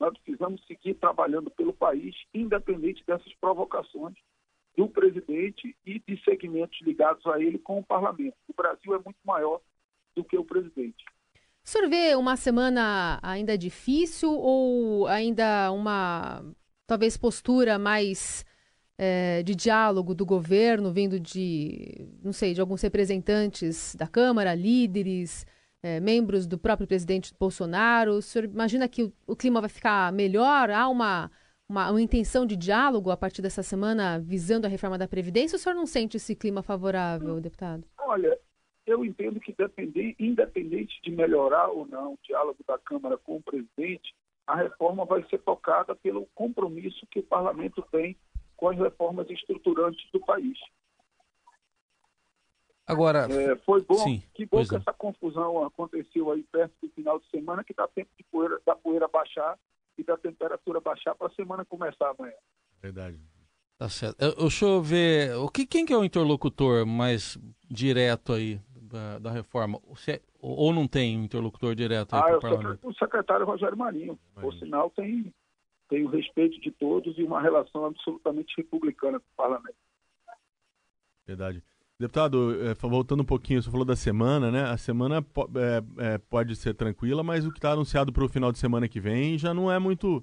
Nós 0.00 0.16
precisamos 0.18 0.64
seguir 0.66 0.94
trabalhando 0.94 1.50
pelo 1.50 1.72
país, 1.72 2.16
independente 2.34 3.04
dessas 3.06 3.32
provocações 3.34 4.16
do 4.76 4.88
presidente 4.88 5.76
e 5.84 6.00
de 6.00 6.22
segmentos 6.24 6.80
ligados 6.80 7.24
a 7.26 7.38
ele 7.40 7.58
com 7.58 7.78
o 7.78 7.84
parlamento. 7.84 8.36
O 8.48 8.54
Brasil 8.54 8.94
é 8.94 8.98
muito 8.98 9.18
maior 9.24 9.60
do 10.16 10.24
que 10.24 10.36
o 10.36 10.44
presidente. 10.44 11.04
Senhor 11.72 11.88
vê 11.88 12.14
uma 12.14 12.36
semana 12.36 13.18
ainda 13.22 13.56
difícil 13.56 14.30
ou 14.30 15.06
ainda 15.06 15.72
uma, 15.72 16.44
talvez, 16.86 17.16
postura 17.16 17.78
mais 17.78 18.44
é, 18.98 19.42
de 19.42 19.54
diálogo 19.54 20.14
do 20.14 20.26
governo, 20.26 20.92
vindo 20.92 21.18
de, 21.18 22.06
não 22.22 22.30
sei, 22.30 22.52
de 22.52 22.60
alguns 22.60 22.82
representantes 22.82 23.94
da 23.94 24.06
Câmara, 24.06 24.54
líderes, 24.54 25.46
é, 25.82 25.98
membros 25.98 26.46
do 26.46 26.58
próprio 26.58 26.86
presidente 26.86 27.34
Bolsonaro. 27.40 28.16
O 28.16 28.22
senhor 28.22 28.44
imagina 28.44 28.86
que 28.86 29.04
o, 29.04 29.12
o 29.26 29.34
clima 29.34 29.58
vai 29.58 29.70
ficar 29.70 30.12
melhor? 30.12 30.68
Há 30.68 30.86
uma, 30.90 31.30
uma, 31.66 31.90
uma, 31.90 32.02
intenção 32.02 32.44
de 32.44 32.54
diálogo 32.54 33.10
a 33.10 33.16
partir 33.16 33.40
dessa 33.40 33.62
semana 33.62 34.20
visando 34.20 34.66
a 34.66 34.68
reforma 34.68 34.98
da 34.98 35.08
Previdência? 35.08 35.56
Ou 35.56 35.58
o 35.58 35.62
senhor 35.62 35.74
não 35.74 35.86
sente 35.86 36.18
esse 36.18 36.36
clima 36.36 36.62
favorável, 36.62 37.40
deputado? 37.40 37.82
Olha, 37.98 38.38
eu 38.86 39.04
entendo 39.04 39.40
que 39.40 39.54
independente 40.18 41.00
de 41.02 41.10
melhorar 41.10 41.68
ou 41.68 41.86
não 41.86 42.14
o 42.14 42.18
diálogo 42.22 42.58
da 42.66 42.78
Câmara 42.78 43.16
com 43.18 43.36
o 43.36 43.42
presidente, 43.42 44.14
a 44.46 44.56
reforma 44.56 45.04
vai 45.04 45.24
ser 45.28 45.38
tocada 45.38 45.94
pelo 45.94 46.26
compromisso 46.34 47.06
que 47.06 47.20
o 47.20 47.24
parlamento 47.24 47.82
tem 47.90 48.16
com 48.56 48.68
as 48.68 48.78
reformas 48.78 49.28
estruturantes 49.30 50.04
do 50.12 50.20
país. 50.20 50.58
Agora, 52.86 53.28
é, 53.30 53.56
foi 53.58 53.80
bom, 53.82 53.94
sim, 53.94 54.22
que 54.34 54.44
bom 54.44 54.64
que 54.64 54.74
é. 54.74 54.78
essa 54.78 54.92
confusão 54.92 55.64
aconteceu 55.64 56.32
aí 56.32 56.42
perto 56.42 56.74
do 56.82 56.88
final 56.90 57.18
de 57.20 57.28
semana, 57.30 57.62
que 57.62 57.72
dá 57.72 57.86
tempo 57.88 58.10
de 58.16 58.24
poeira, 58.24 58.60
da 58.66 58.74
poeira 58.74 59.06
baixar 59.06 59.56
e 59.96 60.02
da 60.02 60.16
temperatura 60.16 60.80
baixar 60.80 61.14
para 61.14 61.28
a 61.28 61.34
semana 61.34 61.64
começar 61.64 62.10
amanhã. 62.10 62.34
Verdade. 62.80 63.18
Tá 63.78 63.88
certo. 63.88 64.20
Eu, 64.20 64.34
deixa 64.34 64.64
eu 64.64 64.82
ver, 64.82 65.34
o 65.36 65.48
que, 65.48 65.64
quem 65.64 65.86
que 65.86 65.92
é 65.92 65.96
o 65.96 66.04
interlocutor 66.04 66.84
mais 66.84 67.38
direto 67.70 68.32
aí 68.32 68.60
da, 68.92 69.18
da 69.18 69.30
reforma? 69.30 69.80
Ou 70.40 70.72
não 70.72 70.86
tem 70.86 71.18
um 71.18 71.24
interlocutor 71.24 71.74
direto 71.74 72.14
aí 72.14 72.20
ah, 72.20 72.24
para 72.24 72.36
o 72.36 72.40
parlamento? 72.40 72.88
O 72.88 72.94
secretário 72.94 73.46
Rogério 73.46 73.76
Marinho. 73.76 74.18
Marinho. 74.34 74.52
Por 74.52 74.54
sinal, 74.58 74.90
tem, 74.90 75.32
tem 75.88 76.04
o 76.04 76.08
respeito 76.08 76.60
de 76.60 76.70
todos 76.70 77.18
e 77.18 77.22
uma 77.22 77.40
relação 77.40 77.86
absolutamente 77.86 78.54
republicana 78.56 79.18
com 79.18 79.26
o 79.26 79.36
parlamento. 79.36 79.76
Verdade. 81.26 81.62
Deputado, 81.98 82.56
é, 82.66 82.74
voltando 82.74 83.22
um 83.22 83.26
pouquinho, 83.26 83.62
você 83.62 83.70
falou 83.70 83.86
da 83.86 83.96
semana, 83.96 84.50
né? 84.50 84.64
A 84.64 84.76
semana 84.76 85.18
é, 85.18 86.14
é, 86.14 86.18
pode 86.18 86.56
ser 86.56 86.74
tranquila, 86.74 87.22
mas 87.22 87.46
o 87.46 87.50
que 87.50 87.58
está 87.58 87.72
anunciado 87.72 88.12
para 88.12 88.24
o 88.24 88.28
final 88.28 88.50
de 88.50 88.58
semana 88.58 88.88
que 88.88 89.00
vem 89.00 89.38
já 89.38 89.54
não 89.54 89.70
é 89.70 89.78
muito. 89.78 90.22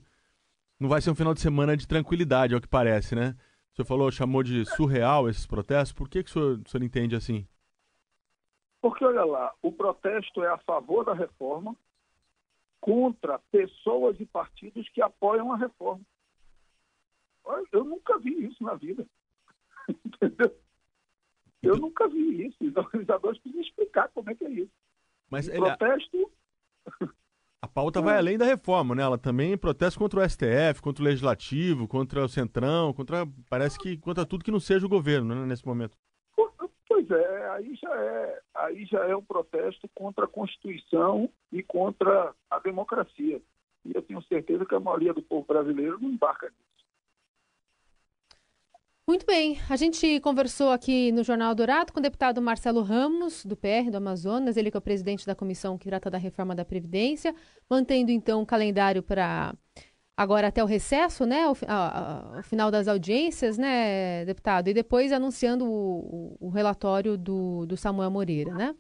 Não 0.79 0.89
vai 0.89 1.01
ser 1.01 1.09
um 1.09 1.15
final 1.15 1.33
de 1.33 1.41
semana 1.41 1.75
de 1.75 1.87
tranquilidade, 1.87 2.53
é 2.53 2.57
o 2.57 2.61
que 2.61 2.67
parece, 2.67 3.15
né? 3.15 3.35
O 3.71 3.75
senhor 3.75 3.85
falou, 3.85 4.11
chamou 4.11 4.43
de 4.43 4.65
surreal 4.65 5.29
esses 5.29 5.45
protestos. 5.45 5.93
Por 5.93 6.09
que, 6.09 6.23
que 6.23 6.29
o, 6.29 6.33
senhor, 6.33 6.61
o 6.65 6.69
senhor 6.69 6.83
entende 6.83 7.15
assim? 7.15 7.47
Porque, 8.81 9.03
olha 9.03 9.25
lá, 9.25 9.53
o 9.61 9.71
protesto 9.71 10.43
é 10.43 10.47
a 10.47 10.57
favor 10.57 11.03
da 11.03 11.13
reforma 11.13 11.75
contra 12.79 13.39
pessoas 13.51 14.19
e 14.19 14.25
partidos 14.25 14.87
que 14.89 15.01
apoiam 15.01 15.51
a 15.51 15.57
reforma. 15.57 16.01
Eu 17.71 17.83
nunca 17.83 18.17
vi 18.19 18.45
isso 18.45 18.63
na 18.63 18.75
vida. 18.75 19.05
Entendeu? 20.05 20.55
Eu 21.61 21.77
nunca 21.77 22.07
vi 22.07 22.47
isso. 22.47 22.57
Os 22.61 22.75
organizadores 22.75 23.39
precisam 23.39 23.61
explicar 23.61 24.09
como 24.09 24.29
é 24.29 24.35
que 24.35 24.45
é 24.45 24.51
isso. 24.51 24.71
Mas 25.29 25.47
o 25.47 25.51
ele... 25.51 25.59
protesto. 25.59 26.31
A 27.61 27.67
pauta 27.67 28.01
vai 28.01 28.17
além 28.17 28.37
da 28.37 28.45
reforma, 28.45 28.95
né? 28.95 29.03
Ela 29.03 29.17
também 29.17 29.57
protesta 29.57 29.99
contra 29.99 30.21
o 30.21 30.29
STF, 30.29 30.81
contra 30.81 31.03
o 31.03 31.05
Legislativo, 31.05 31.87
contra 31.89 32.23
o 32.23 32.29
Centrão, 32.29 32.93
contra. 32.93 33.27
Parece 33.49 33.77
que 33.77 33.97
contra 33.97 34.25
tudo 34.25 34.45
que 34.45 34.51
não 34.51 34.61
seja 34.61 34.85
o 34.85 34.89
governo, 34.89 35.35
né, 35.35 35.45
nesse 35.45 35.65
momento. 35.65 35.97
Pois 37.09 37.21
é, 37.21 37.49
aí 37.49 37.75
já 37.75 37.95
é, 37.95 38.39
aí 38.53 38.85
já 38.85 39.05
é 39.05 39.15
um 39.15 39.23
protesto 39.23 39.89
contra 39.95 40.25
a 40.25 40.27
Constituição 40.27 41.27
e 41.51 41.63
contra 41.63 42.35
a 42.49 42.59
democracia. 42.59 43.41
E 43.83 43.91
eu 43.95 44.01
tenho 44.03 44.21
certeza 44.23 44.65
que 44.65 44.75
a 44.75 44.79
maioria 44.79 45.13
do 45.13 45.21
povo 45.23 45.45
brasileiro 45.47 45.99
não 45.99 46.09
embarca 46.09 46.47
nisso. 46.47 46.69
Muito 49.07 49.25
bem, 49.25 49.57
a 49.67 49.75
gente 49.75 50.19
conversou 50.19 50.69
aqui 50.69 51.11
no 51.11 51.23
Jornal 51.23 51.55
Dourado 51.55 51.91
com 51.91 51.99
o 51.99 52.03
deputado 52.03 52.39
Marcelo 52.43 52.83
Ramos, 52.83 53.43
do 53.43 53.57
PR 53.57 53.89
do 53.89 53.97
Amazonas, 53.97 54.55
ele 54.55 54.69
que 54.69 54.77
é 54.77 54.79
o 54.79 54.81
presidente 54.81 55.25
da 55.25 55.33
comissão 55.33 55.79
que 55.79 55.89
trata 55.89 56.11
da 56.11 56.17
reforma 56.19 56.53
da 56.53 56.63
Previdência, 56.63 57.33
mantendo 57.67 58.11
então 58.11 58.43
o 58.43 58.45
calendário 58.45 59.01
para 59.01 59.55
agora 60.19 60.47
até 60.47 60.61
o 60.61 60.67
recesso, 60.67 61.25
né, 61.25 61.47
o, 61.47 61.53
a, 61.65 62.39
a, 62.39 62.43
final 62.43 62.69
das 62.69 62.89
audiências, 62.89 63.57
né, 63.57 64.25
deputado, 64.25 64.67
e 64.67 64.73
depois 64.73 65.13
anunciando 65.13 65.63
o, 65.63 66.35
o, 66.41 66.47
o 66.47 66.49
relatório 66.49 67.17
do, 67.17 67.65
do 67.65 67.77
Samuel 67.77 68.11
Moreira, 68.11 68.53
né? 68.53 68.75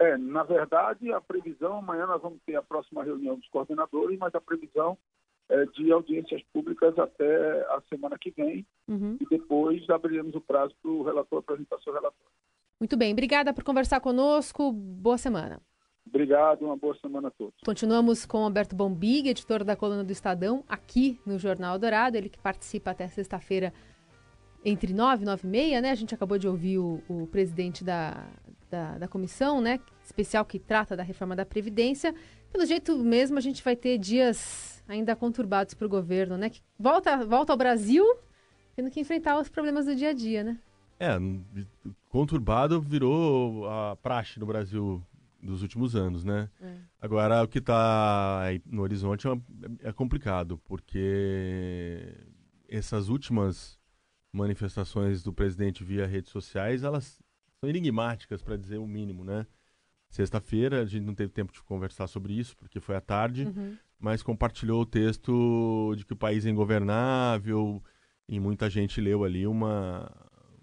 É, 0.00 0.18
na 0.18 0.42
verdade, 0.42 1.12
a 1.12 1.20
previsão, 1.20 1.78
amanhã 1.78 2.04
nós 2.04 2.20
vamos 2.20 2.40
ter 2.44 2.56
a 2.56 2.62
próxima 2.62 3.04
reunião 3.04 3.36
dos 3.36 3.48
coordenadores, 3.48 4.18
mas 4.18 4.34
a 4.34 4.40
previsão 4.40 4.98
é, 5.48 5.64
de 5.66 5.92
audiências 5.92 6.42
públicas 6.52 6.98
até 6.98 7.62
a 7.70 7.80
semana 7.88 8.18
que 8.18 8.32
vem 8.32 8.66
uhum. 8.88 9.16
e 9.20 9.26
depois 9.26 9.88
abriremos 9.88 10.34
o 10.34 10.40
prazo 10.40 10.74
para 10.82 10.90
o 10.90 11.04
relator 11.04 11.38
apresentar 11.38 11.78
seu 11.78 11.92
relatório. 11.92 12.32
Muito 12.80 12.96
bem, 12.96 13.12
obrigada 13.12 13.54
por 13.54 13.62
conversar 13.62 14.00
conosco. 14.00 14.72
Boa 14.72 15.16
semana. 15.16 15.62
Obrigado, 16.06 16.64
uma 16.64 16.76
boa 16.76 16.96
semana 16.98 17.28
a 17.28 17.30
todos. 17.30 17.54
Continuamos 17.64 18.24
com 18.24 18.38
Alberto 18.38 18.76
Bombig, 18.76 19.28
editor 19.28 19.64
da 19.64 19.74
coluna 19.74 20.04
do 20.04 20.12
Estadão, 20.12 20.64
aqui 20.68 21.20
no 21.26 21.38
Jornal 21.38 21.78
Dourado, 21.78 22.16
ele 22.16 22.28
que 22.28 22.38
participa 22.38 22.92
até 22.92 23.08
sexta-feira 23.08 23.72
entre 24.64 24.92
nove 24.92 25.22
e 25.22 25.26
nove 25.26 25.46
e 25.46 25.50
meia, 25.50 25.80
né? 25.80 25.90
A 25.90 25.94
gente 25.94 26.14
acabou 26.14 26.38
de 26.38 26.48
ouvir 26.48 26.78
o, 26.78 27.02
o 27.08 27.26
presidente 27.26 27.84
da, 27.84 28.26
da, 28.70 28.98
da, 28.98 29.08
comissão, 29.08 29.60
né? 29.60 29.80
Especial 30.04 30.44
que 30.44 30.58
trata 30.58 30.96
da 30.96 31.02
reforma 31.02 31.36
da 31.36 31.44
Previdência. 31.44 32.14
Pelo 32.50 32.64
jeito 32.64 32.96
mesmo, 32.98 33.38
a 33.38 33.40
gente 33.40 33.62
vai 33.62 33.76
ter 33.76 33.98
dias 33.98 34.82
ainda 34.88 35.14
conturbados 35.14 35.74
para 35.74 35.86
o 35.86 35.90
governo, 35.90 36.36
né? 36.36 36.50
Que 36.50 36.60
volta, 36.78 37.24
volta 37.24 37.52
ao 37.52 37.56
Brasil 37.56 38.04
tendo 38.76 38.90
que 38.90 39.00
enfrentar 39.00 39.40
os 39.40 39.48
problemas 39.48 39.86
do 39.86 39.96
dia 39.96 40.10
a 40.10 40.12
dia, 40.12 40.44
né? 40.44 40.58
É, 41.00 41.16
conturbado 42.10 42.80
virou 42.80 43.66
a 43.68 43.96
praxe 43.96 44.38
no 44.38 44.46
Brasil 44.46 45.02
dos 45.46 45.62
últimos 45.62 45.96
anos, 45.96 46.24
né? 46.24 46.50
É. 46.60 46.76
Agora, 47.00 47.42
o 47.42 47.48
que 47.48 47.58
está 47.58 48.42
no 48.66 48.82
horizonte 48.82 49.26
é, 49.26 49.30
é, 49.88 49.92
complicado, 49.92 50.58
porque 50.58 52.14
essas 52.68 53.08
últimas 53.08 53.78
manifestações 54.32 55.22
do 55.22 55.32
presidente 55.32 55.82
via 55.82 56.06
redes 56.06 56.30
sociais, 56.30 56.82
elas 56.82 57.22
são 57.58 57.70
enigmáticas, 57.70 58.42
para 58.42 58.56
dizer 58.56 58.78
o 58.78 58.86
mínimo, 58.86 59.24
né? 59.24 59.46
Sexta-feira, 60.10 60.82
a 60.82 60.86
gente 60.86 61.04
não 61.04 61.14
teve 61.14 61.32
tempo 61.32 61.52
de 61.52 61.62
conversar 61.62 62.06
sobre 62.06 62.32
isso, 62.32 62.56
porque 62.56 62.80
foi 62.80 62.96
à 62.96 63.00
tarde, 63.00 63.44
uhum. 63.44 63.76
mas 63.98 64.22
compartilhou 64.22 64.82
o 64.82 64.86
texto 64.86 65.94
de 65.96 66.04
que 66.04 66.12
o 66.12 66.16
país 66.16 66.44
é 66.44 66.50
ingovernável, 66.50 67.82
e 68.28 68.38
muita 68.40 68.68
gente 68.68 69.00
leu 69.00 69.24
ali 69.24 69.46
uma, 69.46 70.10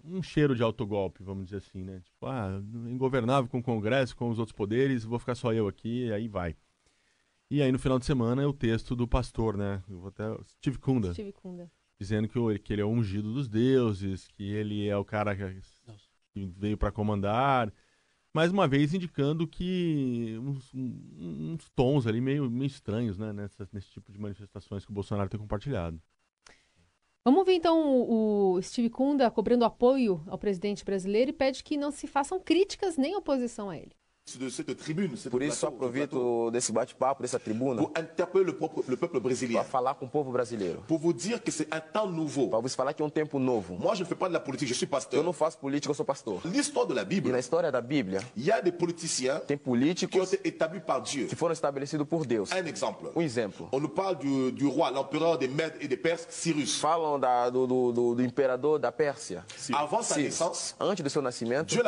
um 0.04 0.22
cheiro 0.22 0.54
de 0.54 0.62
autogolpe, 0.62 1.22
vamos 1.22 1.46
dizer 1.46 1.58
assim, 1.58 1.82
né? 1.82 2.00
Tipo, 2.00 2.26
ah, 2.26 2.62
ingovernável 2.86 3.48
com 3.50 3.58
o 3.58 3.62
Congresso, 3.62 4.16
com 4.16 4.28
os 4.28 4.38
outros 4.38 4.56
poderes, 4.56 5.04
vou 5.04 5.18
ficar 5.18 5.34
só 5.34 5.52
eu 5.52 5.66
aqui, 5.66 6.06
e 6.06 6.12
aí 6.12 6.28
vai. 6.28 6.56
E 7.50 7.62
aí 7.62 7.70
no 7.70 7.78
final 7.78 7.98
de 7.98 8.04
semana 8.04 8.42
é 8.42 8.46
o 8.46 8.52
texto 8.52 8.96
do 8.96 9.06
pastor, 9.06 9.56
né? 9.56 9.82
Eu 9.88 9.98
vou 9.98 10.08
até 10.08 10.24
Steve 10.44 10.78
Kunda. 10.78 11.12
Steve 11.12 11.32
Kunda. 11.32 11.70
Dizendo 11.98 12.28
que, 12.28 12.58
que 12.58 12.72
ele 12.72 12.82
é 12.82 12.84
o 12.84 12.88
ungido 12.88 13.32
dos 13.32 13.48
deuses, 13.48 14.26
que 14.28 14.42
ele 14.42 14.88
é 14.88 14.96
o 14.96 15.04
cara 15.04 15.36
que, 15.36 15.60
que 16.32 16.46
veio 16.46 16.76
para 16.76 16.90
comandar. 16.90 17.72
Mais 18.32 18.50
uma 18.50 18.66
vez 18.66 18.92
indicando 18.92 19.46
que 19.46 20.36
uns, 20.42 20.74
uns, 20.74 21.68
tons 21.70 22.06
ali 22.06 22.20
meio, 22.20 22.50
meio 22.50 22.66
estranhos, 22.66 23.16
né? 23.16 23.32
Nessa, 23.32 23.68
nesse 23.72 23.88
tipo 23.90 24.10
de 24.10 24.18
manifestações 24.18 24.84
que 24.84 24.90
o 24.90 24.94
Bolsonaro 24.94 25.30
tem 25.30 25.38
compartilhado. 25.38 26.00
Vamos 27.26 27.46
ver 27.46 27.54
então 27.54 28.02
o 28.06 28.60
Steve 28.60 28.90
Kunda 28.90 29.30
cobrando 29.30 29.64
apoio 29.64 30.22
ao 30.26 30.36
presidente 30.36 30.84
brasileiro 30.84 31.30
e 31.30 31.32
pede 31.32 31.64
que 31.64 31.74
não 31.74 31.90
se 31.90 32.06
façam 32.06 32.38
críticas 32.38 32.98
nem 32.98 33.16
oposição 33.16 33.70
a 33.70 33.78
ele. 33.78 33.96
Por 35.30 35.42
isso 35.42 35.66
aproveito 35.66 36.50
desse 36.50 36.72
bate-papo, 36.72 37.22
dessa 37.22 37.38
tribuna, 37.38 37.82
para 39.60 39.64
falar 39.64 39.94
com 39.94 40.06
o 40.06 40.08
povo 40.08 40.32
brasileiro. 40.32 40.82
Para 42.48 42.58
vos 42.60 42.74
falar 42.74 42.94
que 42.94 43.02
é 43.02 43.04
um 43.04 43.10
tempo 43.10 43.38
novo. 43.38 43.78
Eu 45.18 45.22
não 45.22 45.32
faço 45.32 45.58
política, 45.58 45.90
eu 45.90 45.94
sou 45.94 46.04
pastor. 46.06 46.40
E 47.30 47.32
na 47.32 47.38
história 47.38 47.70
da 47.70 47.80
Bíblia, 47.80 48.22
tem 49.46 49.56
políticos 49.58 50.30
que 51.28 51.36
foram 51.36 51.52
estabelecidos 51.52 52.06
por 52.08 52.24
Deus. 52.26 52.50
Um 53.14 53.20
exemplo. 53.22 53.68
Falam 56.80 57.20
da, 57.20 57.50
do, 57.50 57.66
do, 57.66 58.14
do, 58.14 58.22
imperador 58.22 58.78
da 58.78 58.90
Pérsia. 58.90 59.44
Antes 60.80 61.04
do 61.04 61.10
seu 61.10 61.20
nascimento, 61.22 61.68
Dieu 61.68 61.84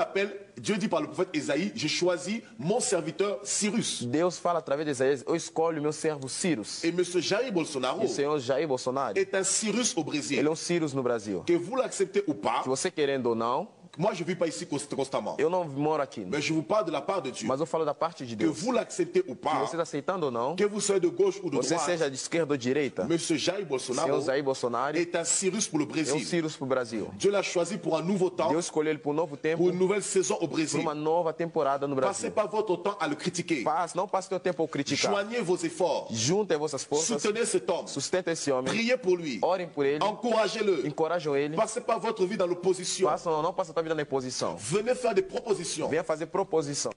dit 0.60 0.88
par 0.88 1.00
le 1.00 1.08
prophète 1.08 1.28
Isaïe, 1.34 1.72
j'ai 1.74 1.88
choisi 1.88 2.42
mon 2.58 2.80
serviteur 2.80 3.38
Cyrus. 3.42 4.02
Deus 4.04 4.32
fala 4.32 4.58
através 4.58 4.84
de 4.84 4.90
Isaías, 4.90 5.22
eu 5.28 5.34
escolho 5.34 5.80
meu 5.82 5.92
servo 5.92 6.28
Cyrus. 6.28 6.82
Et 6.84 6.92
monsieur 6.92 7.20
Jair 7.20 7.52
Bolsonaro 7.52 8.02
e 8.02 8.06
o 8.06 8.08
senhor 8.08 8.38
Jair 8.38 8.66
Bolsonaro 8.66 9.14
est 9.16 9.34
un 9.34 9.44
Cyrus 9.44 9.96
au 9.96 10.04
Brésil. 10.04 10.38
Ele 10.38 10.48
é 10.48 10.50
um 10.50 10.56
Cyrus 10.56 10.94
no 10.94 11.02
Brasil. 11.02 11.42
Que 11.46 11.56
vous 11.56 11.76
l'acceptez 11.76 12.24
ou 12.26 12.34
pas, 12.34 12.62
que 12.62 12.68
você 12.68 12.90
querendo 12.90 13.26
ou 13.26 13.34
não, 13.34 13.68
Moi, 13.98 14.12
je 14.14 14.24
vis 14.24 14.34
pas 14.34 14.46
ici 14.46 14.66
constamment. 14.66 15.36
Eu 15.38 15.48
não 15.48 15.64
moro 15.64 16.02
aqui. 16.02 16.20
Mais 16.20 16.42
je 16.42 16.52
vous 16.52 16.62
parle 16.62 16.84
de 16.86 16.90
la 16.90 17.00
part 17.00 17.22
de 17.22 17.30
Dieu. 17.30 17.48
Mas 17.48 17.60
eu 17.60 17.66
falo 17.66 17.84
da 17.84 17.94
parte 17.94 18.26
de 18.26 18.36
Deus. 18.36 18.52
Que 18.52 18.60
vous 18.60 18.72
l'acceptez 18.72 19.24
ou 19.26 19.34
pas. 19.34 19.52
Que 19.52 19.58
você 19.60 19.76
está 19.76 19.82
aceitando 19.82 20.26
ou 20.26 20.30
não. 20.30 20.54
Que 20.54 20.66
vous 20.66 20.80
soyez 20.80 21.00
de 21.00 21.08
gauche 21.08 21.40
ou 21.42 21.50
de 21.50 21.56
você 21.56 21.70
droite. 21.70 21.84
Você 21.84 21.92
seja 21.92 22.10
de 22.10 22.16
esquerda 22.16 22.54
ou 22.54 22.58
direita. 22.58 23.04
Monsieur 23.04 23.38
Jair 23.38 23.64
Bolsonaro. 23.64 24.20
Jair 24.22 24.42
Bolsonaro. 24.42 24.96
Est 24.96 25.16
un 25.16 25.24
Cyrus 25.24 25.66
pour 25.66 25.78
le 25.78 25.86
Brésil. 25.86 26.14
É 26.14 26.16
um 26.16 26.24
Cyrus 26.24 26.56
para 26.56 26.64
o 26.64 26.68
Brasil. 26.68 27.06
Dieu 27.14 27.30
l'a 27.30 27.42
choisi 27.42 27.78
pour 27.78 27.96
un 27.96 28.02
nouveau 28.02 28.30
temps. 28.30 28.48
Deus 28.48 28.66
escolheu 28.66 28.90
ele 28.90 28.98
para 28.98 29.10
um 29.10 29.14
novo 29.14 29.36
tempo. 29.36 29.58
Pour 29.58 29.70
une 29.70 29.78
nouvelle 29.78 30.02
saison 30.02 30.36
au 30.40 30.46
Brésil. 30.46 30.82
Pour 30.82 30.92
uma 30.92 30.94
nova 30.94 31.32
temporada 31.32 31.86
no 31.86 31.94
Brasil. 31.94 32.30
Passez 32.30 32.30
pas 32.30 32.46
votre 32.46 32.76
temps 32.76 32.96
à 33.00 33.06
le 33.06 33.16
critiquer. 33.16 33.62
Passe, 33.62 33.96
não 33.96 34.06
passe 34.06 34.28
seu 34.28 34.38
tempo 34.38 34.62
a 34.62 34.68
criticar. 34.68 35.10
Joignez 35.10 35.42
vos 35.42 35.64
efforts. 35.64 36.14
Juntem 36.14 36.58
vossas 36.58 36.84
forças. 36.84 37.20
Soutenez 37.20 37.46
cet 37.46 37.70
homme. 37.70 37.88
Sustenta 37.88 38.30
esse 38.30 38.50
homem. 38.52 38.72
Priez 38.72 38.96
pour 38.98 39.16
lui. 39.16 39.38
Orem 39.42 39.68
por 39.68 39.86
ele. 39.86 40.04
Encouragez-le. 40.04 40.86
Encorajam 40.86 41.34
ele. 41.34 41.56
Passez 41.56 41.80
pas 41.80 41.98
votre 41.98 42.26
vie 42.26 42.36
dans 42.36 42.46
l'opposition. 42.46 43.08
Passam, 43.08 43.42
não 43.42 43.54
passe 43.54 43.70
a 43.70 43.85
tua 43.86 43.94
vida 43.94 43.94
na 43.94 44.02
oposição. 44.02 44.56
Venez 44.56 45.00
faire 45.00 45.14
des 45.14 45.24
proposição. 45.24 45.88
Venha 45.88 46.04
fazer 46.04 46.26
proposição. 46.26 46.92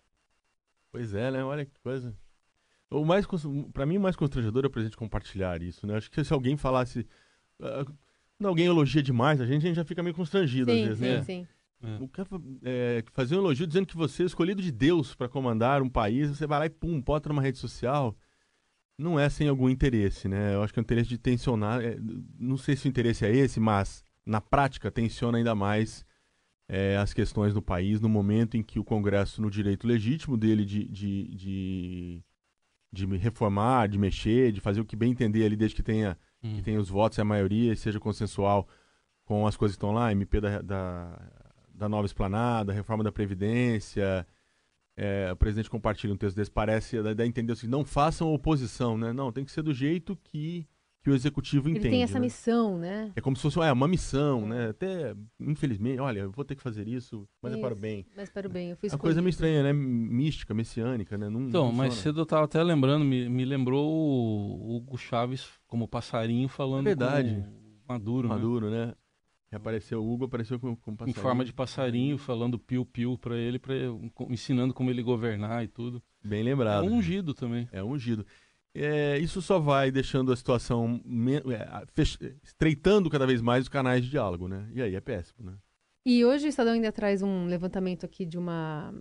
Pois 0.91 1.13
é, 1.13 1.29
né? 1.31 1.43
Olha 1.43 1.65
que 1.65 1.79
coisa. 1.81 2.15
O 2.89 3.05
mais 3.05 3.25
para 3.71 3.85
mim 3.85 3.97
o 3.97 4.01
mais 4.01 4.15
constrangedor 4.15 4.63
é 4.63 4.67
o 4.67 4.71
presidente 4.71 4.97
compartilhar 4.97 5.61
isso, 5.61 5.85
né? 5.85 5.95
Acho 5.95 6.09
que 6.09 6.23
se 6.23 6.33
alguém 6.33 6.57
falasse 6.57 7.05
uh, 7.59 7.85
quando 8.37 8.47
alguém 8.47 8.65
elogia 8.65 9.03
demais 9.03 9.39
a 9.39 9.45
gente, 9.45 9.63
a 9.63 9.67
gente 9.67 9.75
já 9.75 9.85
fica 9.85 10.01
meio 10.01 10.15
constrangido 10.15 10.71
sim, 10.71 10.81
às 10.81 10.97
vezes, 10.97 11.25
sim, 11.25 11.41
né? 11.41 11.45
Sim. 11.45 11.47
É. 11.81 12.03
O 12.03 12.07
cara 12.09 12.27
é, 12.63 13.03
fazer 13.13 13.35
um 13.35 13.39
elogio 13.39 13.67
dizendo 13.67 13.85
que 13.85 13.95
você 13.95 14.23
é 14.23 14.25
escolhido 14.25 14.61
de 14.61 14.71
Deus 14.71 15.15
para 15.15 15.29
comandar 15.29 15.81
um 15.81 15.89
país, 15.89 16.29
você 16.29 16.47
vai 16.47 16.59
lá 16.59 16.65
e 16.65 16.69
pum, 16.69 16.99
bota 16.99 17.29
numa 17.29 17.41
rede 17.41 17.57
social. 17.57 18.15
Não 18.97 19.17
é 19.17 19.29
sem 19.29 19.47
algum 19.47 19.69
interesse, 19.69 20.27
né? 20.27 20.55
Eu 20.55 20.63
acho 20.63 20.73
que 20.73 20.79
é 20.79 20.81
um 20.81 20.83
interesse 20.83 21.07
de 21.07 21.17
tensionar. 21.17 21.81
É, 21.81 21.97
não 22.37 22.57
sei 22.57 22.75
se 22.75 22.85
o 22.85 22.89
interesse 22.89 23.25
é 23.25 23.33
esse, 23.33 23.57
mas 23.59 24.03
na 24.25 24.41
prática 24.41 24.91
tensiona 24.91 25.37
ainda 25.37 25.55
mais 25.55 26.05
é, 26.69 26.95
as 26.97 27.11
questões 27.11 27.51
do 27.51 27.63
país 27.63 27.99
no 27.99 28.07
momento 28.07 28.55
em 28.55 28.61
que 28.61 28.79
o 28.79 28.83
Congresso, 28.83 29.41
no 29.41 29.49
direito 29.49 29.87
legítimo 29.87 30.37
dele 30.37 30.63
de, 30.63 30.87
de, 30.87 31.27
de, 31.35 32.23
de 32.93 33.05
reformar, 33.17 33.87
de 33.87 33.97
mexer, 33.97 34.51
de 34.51 34.61
fazer 34.61 34.79
o 34.79 34.85
que 34.85 34.95
bem 34.95 35.11
entender 35.11 35.43
ali, 35.43 35.55
desde 35.55 35.75
que 35.75 35.81
tenha, 35.81 36.15
hum. 36.43 36.55
que 36.55 36.61
tenha 36.61 36.79
os 36.79 36.87
votos 36.87 37.17
e 37.17 37.21
a 37.21 37.25
maioria, 37.25 37.73
e 37.73 37.75
seja 37.75 37.99
consensual 37.99 38.67
com 39.25 39.47
as 39.47 39.57
coisas 39.57 39.75
que 39.75 39.79
estão 39.79 39.91
lá, 39.91 40.11
MP 40.11 40.39
da, 40.39 40.61
da, 40.61 41.31
da 41.73 41.89
nova 41.89 42.05
esplanada, 42.05 42.71
reforma 42.71 43.03
da 43.03 43.11
Previdência. 43.11 44.25
É, 44.95 45.31
o 45.31 45.35
presidente 45.35 45.69
compartilha 45.71 46.13
um 46.13 46.17
texto 46.17 46.35
desse, 46.35 46.51
parece 46.51 47.01
dar 47.01 47.23
a 47.23 47.25
entender 47.25 47.53
assim, 47.53 47.67
não 47.67 47.83
façam 47.83 48.31
oposição, 48.33 48.97
né? 48.97 49.13
Não, 49.13 49.31
tem 49.31 49.45
que 49.45 49.51
ser 49.51 49.63
do 49.63 49.73
jeito 49.73 50.15
que 50.23 50.67
que 51.01 51.09
o 51.09 51.15
executivo 51.15 51.69
entende. 51.69 51.87
Ele 51.87 51.95
tem 51.95 52.03
essa 52.03 52.19
né? 52.19 52.25
missão, 52.25 52.77
né? 52.77 53.11
É 53.15 53.21
como 53.21 53.35
se 53.35 53.41
fosse 53.41 53.59
é, 53.59 53.71
uma 53.71 53.87
missão, 53.87 54.45
né? 54.45 54.69
Até, 54.69 55.15
infelizmente, 55.39 55.99
olha, 55.99 56.21
eu 56.21 56.31
vou 56.31 56.43
ter 56.43 56.55
que 56.55 56.61
fazer 56.61 56.87
isso, 56.87 57.27
mas 57.41 57.53
isso, 57.53 57.59
é 57.59 57.61
para 57.61 57.73
o 57.73 57.77
bem. 57.77 58.05
Mas 58.15 58.29
para 58.29 58.47
o 58.47 58.49
bem, 58.49 58.71
eu 58.71 58.77
fiz 58.77 58.91
Uma 58.91 58.99
coisa 58.99 59.21
meio 59.21 59.29
estranha, 59.29 59.63
né? 59.63 59.71
Mística, 59.73 60.53
messiânica, 60.53 61.17
né? 61.17 61.29
Não, 61.29 61.43
então, 61.47 61.65
não 61.67 61.71
mas 61.71 61.93
cedo 61.95 62.19
eu 62.19 62.23
estava 62.23 62.45
até 62.45 62.61
lembrando, 62.61 63.05
me, 63.05 63.29
me 63.29 63.45
lembrou 63.45 63.89
o 63.89 64.75
Hugo 64.75 64.97
Chaves 64.97 65.47
como 65.67 65.87
passarinho 65.87 66.49
falando 66.49 66.87
é 66.87 66.89
verdade. 66.89 67.45
com 67.87 67.93
Maduro, 67.93 68.27
Maduro, 68.27 68.69
né? 68.69 68.87
né? 68.87 68.93
Apareceu 69.51 70.03
o 70.03 70.13
Hugo, 70.13 70.25
apareceu 70.25 70.59
com, 70.59 70.75
com 70.75 70.95
passarinho. 70.95 71.17
Em 71.17 71.21
forma 71.21 71.45
de 71.45 71.53
passarinho, 71.53 72.17
falando 72.17 72.59
piu-piu 72.59 73.17
para 73.17 73.35
ele, 73.35 73.57
pra, 73.57 73.73
ensinando 74.29 74.73
como 74.73 74.91
ele 74.91 75.01
governar 75.01 75.63
e 75.63 75.67
tudo. 75.67 76.03
Bem 76.23 76.43
lembrado. 76.43 76.85
É 76.85 76.87
ungido 76.87 77.33
também. 77.33 77.67
É 77.71 77.83
ungido 77.83 78.25
é, 78.81 79.17
isso 79.19 79.41
só 79.41 79.59
vai 79.59 79.91
deixando 79.91 80.31
a 80.31 80.35
situação 80.35 81.01
é, 81.51 82.33
estreitando 82.41 83.09
cada 83.09 83.27
vez 83.27 83.41
mais 83.41 83.63
os 83.63 83.69
canais 83.69 84.03
de 84.03 84.09
diálogo, 84.09 84.47
né? 84.47 84.69
E 84.73 84.81
aí 84.81 84.95
é 84.95 85.01
péssimo, 85.01 85.43
né? 85.43 85.57
E 86.05 86.23
hoje 86.23 86.47
o 86.47 86.49
Estadão 86.49 86.73
ainda 86.73 86.91
traz 86.91 87.21
um 87.21 87.45
levantamento 87.45 88.05
aqui 88.05 88.25
de 88.25 88.37
uma 88.37 88.93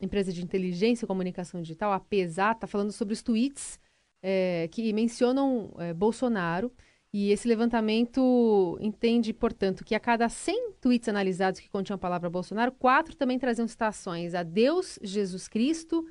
empresa 0.00 0.32
de 0.32 0.42
inteligência 0.42 1.04
e 1.04 1.08
comunicação 1.08 1.60
digital, 1.60 1.92
a 1.92 1.98
PESA, 1.98 2.52
está 2.52 2.66
falando 2.66 2.92
sobre 2.92 3.12
os 3.12 3.22
tweets 3.22 3.78
é, 4.22 4.68
que 4.70 4.92
mencionam 4.92 5.74
é, 5.78 5.92
Bolsonaro. 5.92 6.72
E 7.12 7.30
esse 7.30 7.46
levantamento 7.46 8.76
entende, 8.80 9.32
portanto, 9.32 9.84
que 9.84 9.94
a 9.94 10.00
cada 10.00 10.28
100 10.28 10.72
tweets 10.80 11.08
analisados 11.08 11.60
que 11.60 11.68
continham 11.68 11.96
a 11.96 11.98
palavra 11.98 12.30
Bolsonaro, 12.30 12.72
quatro 12.72 13.16
também 13.16 13.38
traziam 13.38 13.68
citações 13.68 14.34
a 14.34 14.42
Deus, 14.42 14.98
Jesus 15.02 15.46
Cristo, 15.46 16.04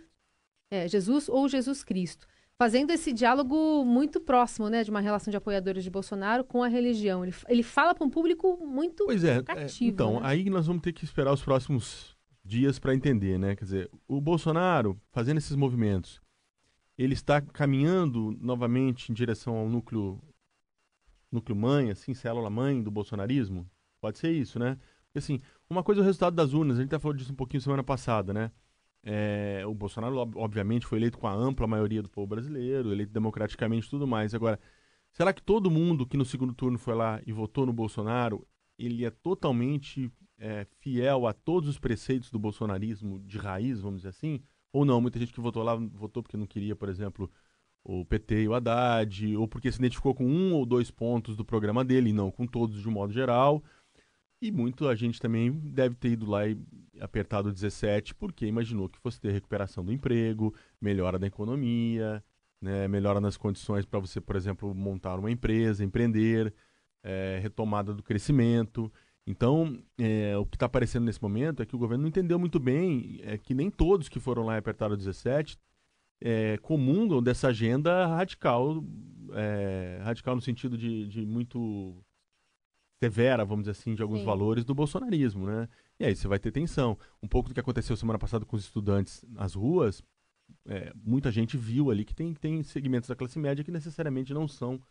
é, 0.72 0.88
Jesus 0.88 1.28
ou 1.28 1.48
Jesus 1.48 1.84
Cristo 1.84 2.28
fazendo 2.64 2.92
esse 2.92 3.12
diálogo 3.12 3.84
muito 3.84 4.22
próximo, 4.22 4.70
né, 4.70 4.86
de 4.86 4.90
uma 4.90 5.02
relação 5.02 5.30
de 5.30 5.36
apoiadores 5.36 5.84
de 5.84 5.90
Bolsonaro 5.90 6.46
com 6.46 6.64
a 6.64 6.70
religião. 6.70 7.22
Ele, 7.22 7.36
ele 7.50 7.62
fala 7.62 7.94
para 7.94 8.06
um 8.06 8.10
público 8.10 8.58
muito 8.66 9.04
pois 9.06 9.22
é, 9.26 9.44
cativo. 9.44 9.84
É, 9.84 9.94
então, 9.94 10.14
né? 10.14 10.20
aí 10.24 10.50
nós 10.50 10.66
vamos 10.66 10.82
ter 10.82 10.94
que 10.94 11.04
esperar 11.04 11.34
os 11.34 11.44
próximos 11.44 12.16
dias 12.42 12.80
para 12.80 12.96
entender, 12.96 13.38
né? 13.38 13.54
Quer 13.54 13.66
dizer, 13.66 13.92
o 14.08 14.22
Bolsonaro 14.22 14.98
fazendo 15.12 15.40
esses 15.40 15.58
movimentos, 15.58 16.22
ele 16.98 17.14
está 17.14 17.42
caminhando 17.42 18.34
novamente 18.40 19.12
em 19.12 19.14
direção 19.14 19.58
ao 19.58 19.68
núcleo 19.68 20.22
núcleo 21.30 21.58
mãe, 21.58 21.92
assim, 21.92 22.14
célula 22.14 22.50
mãe 22.50 22.82
do 22.82 22.90
bolsonarismo? 22.90 23.70
Pode 24.00 24.20
ser 24.20 24.32
isso, 24.32 24.58
né? 24.58 24.78
Porque 25.08 25.20
assim, 25.20 25.42
uma 25.70 25.84
coisa 25.84 26.00
é 26.00 26.02
o 26.02 26.06
resultado 26.06 26.34
das 26.34 26.54
urnas, 26.54 26.78
a 26.78 26.82
gente 26.82 26.96
até 26.96 27.00
falou 27.02 27.18
disso 27.18 27.34
um 27.34 27.36
pouquinho 27.36 27.60
semana 27.60 27.84
passada, 27.84 28.34
né? 28.34 28.52
É, 29.04 29.64
o 29.68 29.74
Bolsonaro, 29.74 30.16
obviamente, 30.36 30.86
foi 30.86 30.98
eleito 30.98 31.18
com 31.18 31.28
a 31.28 31.34
ampla 31.34 31.68
maioria 31.68 32.02
do 32.02 32.10
povo 32.10 32.28
brasileiro, 32.28 32.92
eleito 32.92 33.12
democraticamente 33.12 33.88
e 33.88 33.90
tudo 33.90 34.08
mais. 34.08 34.34
Agora, 34.34 34.60
será 35.12 35.34
que 35.34 35.42
todo 35.42 35.70
mundo 35.70 36.08
que 36.08 36.16
no 36.16 36.24
segundo 36.24 36.54
turno 36.54 36.78
foi 36.78 36.96
lá 36.96 37.22
e 37.28 37.34
votou 37.34 37.66
no 37.66 37.74
Bolsonaro, 37.74 38.48
ele 38.80 39.06
é 39.06 39.10
totalmente 39.10 40.12
é, 40.38 40.66
fiel 40.80 41.28
a 41.28 41.34
todos 41.34 41.70
os 41.70 41.78
preceitos 41.78 42.32
do 42.32 42.40
bolsonarismo 42.40 43.20
de 43.20 43.38
raiz, 43.38 43.82
vamos 43.82 44.00
dizer 44.00 44.10
assim? 44.10 44.42
Ou 44.72 44.86
não? 44.86 45.02
Muita 45.02 45.20
gente 45.20 45.34
que 45.34 45.42
votou 45.42 45.64
lá 45.64 45.76
votou 45.76 46.24
porque 46.24 46.38
não 46.38 46.48
queria, 46.48 46.76
por 46.76 46.90
exemplo, 46.90 47.30
o 47.84 48.06
PT 48.06 48.44
e 48.44 48.48
o 48.48 48.54
Haddad, 48.54 49.36
ou 49.36 49.48
porque 49.48 49.72
se 49.72 49.78
identificou 49.78 50.16
com 50.16 50.26
um 50.26 50.54
ou 50.54 50.66
dois 50.66 50.90
pontos 50.90 51.36
do 51.36 51.46
programa 51.46 51.84
dele, 51.84 52.10
e 52.10 52.14
não 52.14 52.32
com 52.32 52.48
todos 52.48 52.82
de 52.82 52.88
um 52.88 52.92
modo 52.92 53.12
geral. 53.12 53.64
E 54.42 54.52
muito 54.52 54.88
a 54.88 54.96
gente 54.96 55.20
também 55.22 55.52
deve 55.52 55.96
ter 55.96 56.12
ido 56.12 56.30
lá 56.30 56.48
e 56.48 56.58
apertado 57.04 57.52
17 57.52 58.16
porque 58.16 58.46
imaginou 58.46 58.90
que 58.90 59.00
fosse 59.00 59.20
ter 59.20 59.32
recuperação 59.32 59.84
do 59.84 59.92
emprego, 59.92 60.54
melhora 60.80 61.20
da 61.20 61.28
economia, 61.28 62.24
né, 62.62 62.88
melhora 62.88 63.20
nas 63.20 63.36
condições 63.36 63.86
para 63.86 64.00
você, 64.00 64.22
por 64.22 64.36
exemplo, 64.36 64.74
montar 64.74 65.20
uma 65.20 65.30
empresa, 65.30 65.84
empreender, 65.84 66.54
é, 67.04 67.40
retomada 67.42 67.94
do 67.94 68.02
crescimento. 68.02 68.92
Então, 69.28 69.82
é, 69.98 70.38
o 70.38 70.46
que 70.46 70.56
está 70.56 70.66
aparecendo 70.66 71.06
nesse 71.06 71.22
momento 71.22 71.62
é 71.62 71.66
que 71.66 71.76
o 71.76 71.80
governo 71.80 72.04
não 72.04 72.10
entendeu 72.10 72.40
muito 72.40 72.60
bem 72.60 73.20
é, 73.24 73.38
que 73.38 73.54
nem 73.54 73.70
todos 73.70 74.10
que 74.10 74.20
foram 74.20 74.44
lá 74.46 74.56
e 74.56 74.60
apertaram 74.60 74.96
17 74.96 75.58
é, 76.24 76.58
comungam 76.60 77.22
dessa 77.22 77.50
agenda 77.50 78.08
radical, 78.08 78.82
é, 79.34 80.00
radical 80.04 80.36
no 80.36 80.42
sentido 80.42 80.78
de, 80.78 81.06
de, 81.08 81.26
muito 81.26 82.02
severa, 83.02 83.44
vamos 83.44 83.64
dizer 83.66 83.72
assim, 83.72 83.94
de 83.94 84.02
alguns 84.02 84.20
Sim. 84.20 84.26
valores 84.26 84.64
do 84.64 84.74
bolsonarismo, 84.74 85.46
né? 85.46 85.68
E 86.04 86.06
aí 86.06 86.16
você 86.18 86.28
vai 86.28 86.38
ter 86.38 86.52
tensão. 86.52 86.98
Um 87.22 87.30
pouco 87.30 87.48
do 87.48 87.54
que 87.54 87.62
aconteceu 87.62 87.96
semana 87.96 88.20
passada 88.20 88.44
com 88.44 88.58
os 88.58 88.66
estudantes 88.66 89.24
nas 89.30 89.54
ruas, 89.54 90.04
é, 90.66 90.92
muita 91.02 91.32
gente 91.32 91.56
viu 91.56 91.90
ali 91.90 92.04
que 92.04 92.14
tem, 92.14 92.34
tem 92.34 92.62
segmentos 92.62 93.08
da 93.08 93.16
classe 93.16 93.40
média 93.40 93.64
que 93.64 93.72
necessariamente 93.72 94.34
não 94.34 94.46
são 94.46 94.82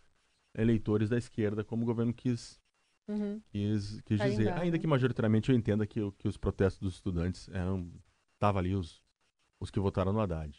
eleitores 0.54 1.10
da 1.10 1.18
esquerda, 1.18 1.62
como 1.62 1.82
o 1.82 1.86
governo 1.86 2.14
quis, 2.14 2.58
uhum. 3.06 3.42
quis, 3.50 4.00
quis 4.06 4.22
dizer. 4.22 4.54
Ainda 4.54 4.78
que 4.78 4.86
majoritariamente 4.86 5.50
eu 5.50 5.54
entenda 5.54 5.86
que, 5.86 6.00
que 6.12 6.26
os 6.26 6.38
protestos 6.38 6.80
dos 6.80 6.94
estudantes 6.94 7.46
eram. 7.50 7.92
Estavam 8.32 8.60
ali 8.60 8.74
os, 8.74 9.02
os 9.60 9.70
que 9.70 9.78
votaram 9.78 10.14
no 10.14 10.20
Haddad. 10.20 10.58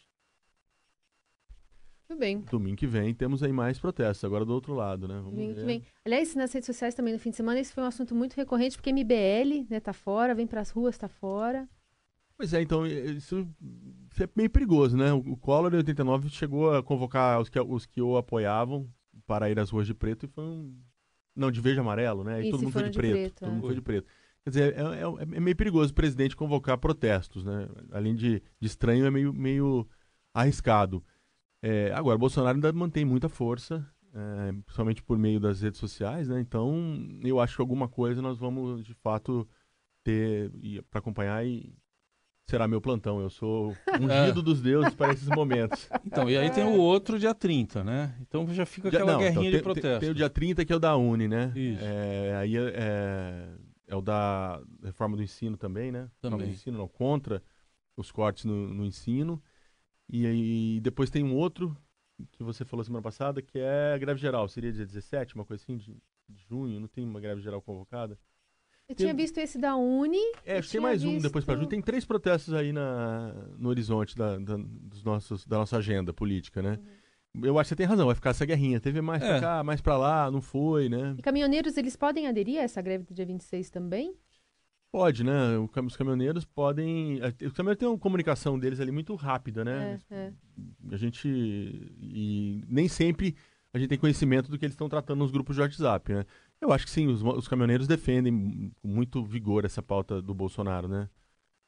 Tudo 2.14 2.20
bem. 2.20 2.40
Domingo 2.48 2.76
que 2.76 2.86
vem 2.86 3.12
temos 3.12 3.42
aí 3.42 3.52
mais 3.52 3.78
protestos, 3.78 4.24
agora 4.24 4.44
do 4.44 4.52
outro 4.52 4.72
lado, 4.72 5.08
né? 5.08 5.14
Vamos 5.16 5.32
Domingo 5.32 5.54
ver. 5.54 5.60
que 5.60 5.66
vem. 5.66 5.82
Aliás, 6.04 6.34
nas 6.36 6.52
redes 6.52 6.66
sociais 6.66 6.94
também 6.94 7.12
no 7.12 7.18
fim 7.18 7.30
de 7.30 7.36
semana, 7.36 7.58
esse 7.58 7.72
foi 7.72 7.82
um 7.82 7.86
assunto 7.86 8.14
muito 8.14 8.34
recorrente, 8.34 8.76
porque 8.76 8.92
MBL, 8.92 9.66
né, 9.68 9.80
tá 9.80 9.92
fora, 9.92 10.34
vem 10.34 10.46
para 10.46 10.60
as 10.60 10.70
ruas, 10.70 10.96
tá 10.96 11.08
fora. 11.08 11.68
Pois 12.36 12.54
é, 12.54 12.62
então, 12.62 12.86
isso, 12.86 13.48
isso, 14.12 14.22
é 14.22 14.28
meio 14.34 14.50
perigoso, 14.50 14.96
né? 14.96 15.12
O 15.12 15.36
Collor 15.36 15.72
em 15.72 15.78
89 15.78 16.28
chegou 16.30 16.74
a 16.74 16.82
convocar 16.82 17.40
os 17.40 17.48
que, 17.48 17.60
os 17.60 17.84
que 17.84 18.00
o 18.00 18.16
apoiavam 18.16 18.88
para 19.26 19.50
ir 19.50 19.58
às 19.58 19.70
ruas 19.70 19.86
de 19.86 19.94
preto 19.94 20.26
e 20.26 20.28
foi 20.28 20.44
um. 20.44 20.76
Não, 21.34 21.50
de 21.50 21.60
verde 21.60 21.80
e 21.80 21.82
amarelo, 21.82 22.22
né? 22.22 22.42
E, 22.42 22.48
e 22.48 22.50
todo 22.50 22.62
mundo 22.62 22.72
foi 22.72 22.84
de, 22.84 22.90
de 22.90 22.98
preto. 22.98 23.12
preto 23.12 23.34
todo 23.40 23.48
é. 23.48 23.52
mundo 23.52 23.66
foi 23.66 23.74
de 23.74 23.82
preto. 23.82 24.06
Quer 24.44 24.50
dizer, 24.50 24.74
é, 24.74 24.80
é, 24.80 25.36
é, 25.36 25.40
meio 25.40 25.56
perigoso 25.56 25.90
o 25.90 25.94
presidente 25.94 26.36
convocar 26.36 26.78
protestos, 26.78 27.44
né? 27.44 27.68
Além 27.90 28.14
de, 28.14 28.40
de 28.60 28.66
estranho, 28.66 29.04
é 29.04 29.10
meio, 29.10 29.32
meio 29.32 29.88
arriscado. 30.32 31.02
É, 31.66 31.90
agora, 31.94 32.18
Bolsonaro 32.18 32.56
ainda 32.56 32.70
mantém 32.74 33.06
muita 33.06 33.26
força, 33.26 33.86
é, 34.14 34.52
principalmente 34.66 35.02
por 35.02 35.16
meio 35.16 35.40
das 35.40 35.62
redes 35.62 35.80
sociais, 35.80 36.28
né? 36.28 36.38
Então, 36.38 37.18
eu 37.22 37.40
acho 37.40 37.56
que 37.56 37.62
alguma 37.62 37.88
coisa 37.88 38.20
nós 38.20 38.36
vamos, 38.36 38.84
de 38.84 38.92
fato, 38.92 39.48
ter 40.02 40.52
para 40.90 40.98
acompanhar 40.98 41.42
e 41.46 41.74
será 42.46 42.68
meu 42.68 42.82
plantão. 42.82 43.18
Eu 43.18 43.30
sou 43.30 43.74
ungido 43.98 44.42
dos 44.42 44.60
deuses 44.60 44.94
para 44.94 45.14
esses 45.14 45.26
momentos. 45.28 45.88
Então, 46.04 46.28
e 46.28 46.36
aí 46.36 46.50
tem 46.50 46.64
o 46.64 46.76
outro 46.76 47.18
dia 47.18 47.34
30, 47.34 47.82
né? 47.82 48.14
Então 48.20 48.46
já 48.52 48.66
fica 48.66 48.88
aquela 48.88 49.12
não, 49.12 49.18
guerrinha 49.18 49.48
então, 49.48 49.50
tem, 49.50 49.58
de 49.58 49.62
protesto. 49.62 49.88
Tem, 49.88 50.00
tem, 50.00 50.10
o 50.10 50.14
dia 50.14 50.28
30 50.28 50.64
que 50.64 50.72
é 50.72 50.76
o 50.76 50.78
da 50.78 50.94
Uni, 50.96 51.26
né? 51.26 51.50
Isso. 51.56 51.82
É, 51.82 52.36
aí 52.36 52.56
é, 52.56 53.48
é, 53.88 53.96
o 53.96 54.02
da 54.02 54.60
reforma 54.82 55.16
do 55.16 55.22
ensino 55.22 55.56
também, 55.56 55.90
né? 55.90 56.08
Também. 56.20 56.38
Não, 56.38 56.46
do 56.46 56.52
ensino 56.52 56.78
não, 56.78 56.86
contra 56.86 57.42
os 57.96 58.12
cortes 58.12 58.44
no, 58.44 58.68
no 58.68 58.84
ensino. 58.84 59.42
E 60.08 60.26
aí 60.26 60.80
depois 60.80 61.10
tem 61.10 61.24
um 61.24 61.34
outro 61.34 61.76
que 62.32 62.42
você 62.42 62.64
falou 62.64 62.84
semana 62.84 63.02
passada, 63.02 63.42
que 63.42 63.58
é 63.58 63.94
a 63.94 63.98
greve 63.98 64.20
geral. 64.20 64.48
Seria 64.48 64.72
dia 64.72 64.86
17, 64.86 65.34
uma 65.34 65.44
coisa 65.44 65.62
assim, 65.62 65.76
de, 65.76 65.96
de 66.28 66.42
junho? 66.48 66.80
Não 66.80 66.88
tem 66.88 67.04
uma 67.04 67.20
greve 67.20 67.40
geral 67.40 67.60
convocada? 67.60 68.18
Eu 68.88 68.94
tem... 68.94 69.06
tinha 69.06 69.14
visto 69.14 69.38
esse 69.38 69.58
da 69.58 69.76
Uni. 69.76 70.18
É, 70.44 70.60
tem 70.60 70.80
mais 70.80 71.02
visto... 71.02 71.16
um 71.16 71.20
depois 71.20 71.44
para 71.44 71.56
junho. 71.56 71.68
Tem 71.68 71.80
três 71.80 72.04
protestos 72.04 72.52
aí 72.52 72.72
na, 72.72 73.32
no 73.58 73.68
horizonte 73.68 74.14
da, 74.14 74.38
da, 74.38 74.56
dos 74.58 75.02
nossos, 75.02 75.46
da 75.46 75.58
nossa 75.58 75.78
agenda 75.78 76.12
política, 76.12 76.62
né? 76.62 76.78
Uhum. 77.34 77.46
Eu 77.46 77.58
acho 77.58 77.68
que 77.68 77.68
você 77.70 77.76
tem 77.76 77.86
razão, 77.86 78.06
vai 78.06 78.14
ficar 78.14 78.30
essa 78.30 78.44
guerrinha. 78.44 78.78
Teve 78.78 79.00
mais 79.00 79.22
é. 79.22 79.26
pra 79.26 79.40
cá, 79.40 79.64
mais 79.64 79.80
pra 79.80 79.96
lá, 79.96 80.30
não 80.30 80.40
foi, 80.40 80.88
né? 80.88 81.16
E 81.18 81.22
caminhoneiros, 81.22 81.76
eles 81.76 81.96
podem 81.96 82.28
aderir 82.28 82.60
a 82.60 82.62
essa 82.62 82.80
greve 82.80 83.04
do 83.04 83.14
dia 83.14 83.26
26 83.26 83.70
também? 83.70 84.14
Pode, 84.94 85.24
né? 85.24 85.58
Os 85.58 85.96
caminhoneiros 85.96 86.44
podem. 86.44 87.18
Os 87.44 87.52
caminhoneiros 87.52 87.80
têm 87.80 87.88
uma 87.88 87.98
comunicação 87.98 88.56
deles 88.56 88.78
ali 88.78 88.92
muito 88.92 89.12
rápida, 89.16 89.64
né? 89.64 90.00
É, 90.08 90.14
é. 90.14 90.32
A 90.92 90.96
gente. 90.96 91.26
E 92.00 92.62
nem 92.68 92.86
sempre 92.86 93.34
a 93.72 93.78
gente 93.80 93.88
tem 93.88 93.98
conhecimento 93.98 94.48
do 94.48 94.56
que 94.56 94.64
eles 94.64 94.74
estão 94.74 94.88
tratando 94.88 95.18
nos 95.18 95.32
grupos 95.32 95.56
de 95.56 95.62
WhatsApp, 95.62 96.12
né? 96.12 96.24
Eu 96.60 96.72
acho 96.72 96.84
que 96.84 96.92
sim, 96.92 97.08
os, 97.08 97.24
os 97.24 97.48
caminhoneiros 97.48 97.88
defendem 97.88 98.72
com 98.80 98.86
muito 98.86 99.24
vigor 99.24 99.64
essa 99.64 99.82
pauta 99.82 100.22
do 100.22 100.32
Bolsonaro, 100.32 100.86
né? 100.86 101.10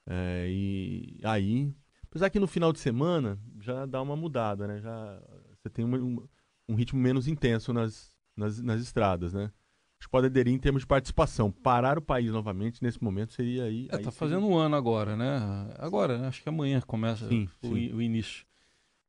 É, 0.09 0.47
e 0.49 1.19
aí, 1.25 1.75
apesar 2.05 2.31
que 2.31 2.39
no 2.39 2.47
final 2.47 2.73
de 2.73 2.79
semana 2.79 3.41
já 3.59 3.87
dá 3.87 4.01
uma 4.01 4.15
mudada, 4.15 4.69
né? 4.69 4.81
Já 4.81 5.21
você 5.59 5.69
tem 5.69 5.85
um, 5.85 6.25
um 6.69 6.77
ritmo 6.77 7.01
menos 7.01 7.27
intenso 7.27 7.73
nas, 7.73 8.17
nas, 8.37 8.63
nas 8.63 8.81
estradas, 8.81 9.33
né? 9.33 9.51
Que 10.07 10.11
pode 10.11 10.27
aderir 10.27 10.55
em 10.55 10.59
termos 10.59 10.83
de 10.83 10.87
participação. 10.87 11.51
Parar 11.51 11.99
o 11.99 12.01
país 12.01 12.31
novamente 12.31 12.81
nesse 12.81 13.03
momento 13.03 13.33
seria 13.33 13.65
aí. 13.65 13.89
É, 13.91 13.97
aí 13.97 14.03
tá 14.05 14.13
fazendo 14.13 14.47
um 14.47 14.57
ano 14.57 14.77
agora, 14.77 15.17
né? 15.17 15.69
Agora, 15.79 16.17
né? 16.17 16.29
acho 16.29 16.41
que 16.41 16.49
amanhã 16.49 16.81
começa 16.81 17.29
sim, 17.29 17.49
o, 17.61 17.67
sim. 17.67 17.93
o, 17.93 18.01
início. 18.01 18.47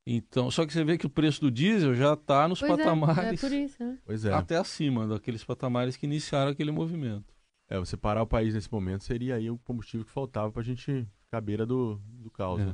Então, 0.07 0.49
só 0.49 0.65
que 0.65 0.73
você 0.73 0.83
vê 0.83 0.97
que 0.97 1.05
o 1.05 1.09
preço 1.09 1.39
do 1.39 1.51
diesel 1.51 1.93
já 1.93 2.13
está 2.13 2.47
nos 2.47 2.59
pois 2.59 2.71
patamares. 2.71 3.43
É, 3.43 3.45
é 3.45 3.49
por 3.49 3.55
isso, 3.55 3.83
né? 3.83 3.99
Pois 4.03 4.25
é. 4.25 4.33
Até 4.33 4.57
acima 4.57 5.05
daqueles 5.05 5.43
patamares 5.43 5.95
que 5.95 6.07
iniciaram 6.07 6.49
aquele 6.49 6.71
movimento. 6.71 7.31
É, 7.69 7.77
você 7.77 7.95
parar 7.95 8.23
o 8.23 8.27
país 8.27 8.55
nesse 8.55 8.71
momento 8.71 9.03
seria 9.03 9.35
aí 9.35 9.51
o 9.51 9.59
combustível 9.59 10.03
que 10.03 10.11
faltava 10.11 10.51
para 10.51 10.61
a 10.61 10.65
gente 10.65 11.07
ficar 11.19 11.37
à 11.37 11.41
beira 11.41 11.63
do, 11.63 12.01
do 12.07 12.31
caos. 12.31 12.59
É. 12.59 12.65
Né? 12.65 12.71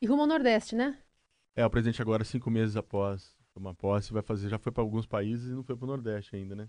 E 0.00 0.06
rumo 0.06 0.22
ao 0.22 0.28
Nordeste, 0.28 0.74
né? 0.74 0.96
É, 1.54 1.66
o 1.66 1.68
presidente 1.70 2.00
agora, 2.00 2.24
cinco 2.24 2.50
meses 2.50 2.74
após 2.74 3.36
tomar 3.52 3.74
posse, 3.74 4.12
vai 4.12 4.22
fazer, 4.22 4.48
já 4.48 4.58
foi 4.58 4.72
para 4.72 4.82
alguns 4.82 5.06
países 5.06 5.50
e 5.50 5.54
não 5.54 5.62
foi 5.62 5.76
para 5.76 5.84
o 5.84 5.88
Nordeste 5.88 6.34
ainda, 6.34 6.54
né? 6.56 6.68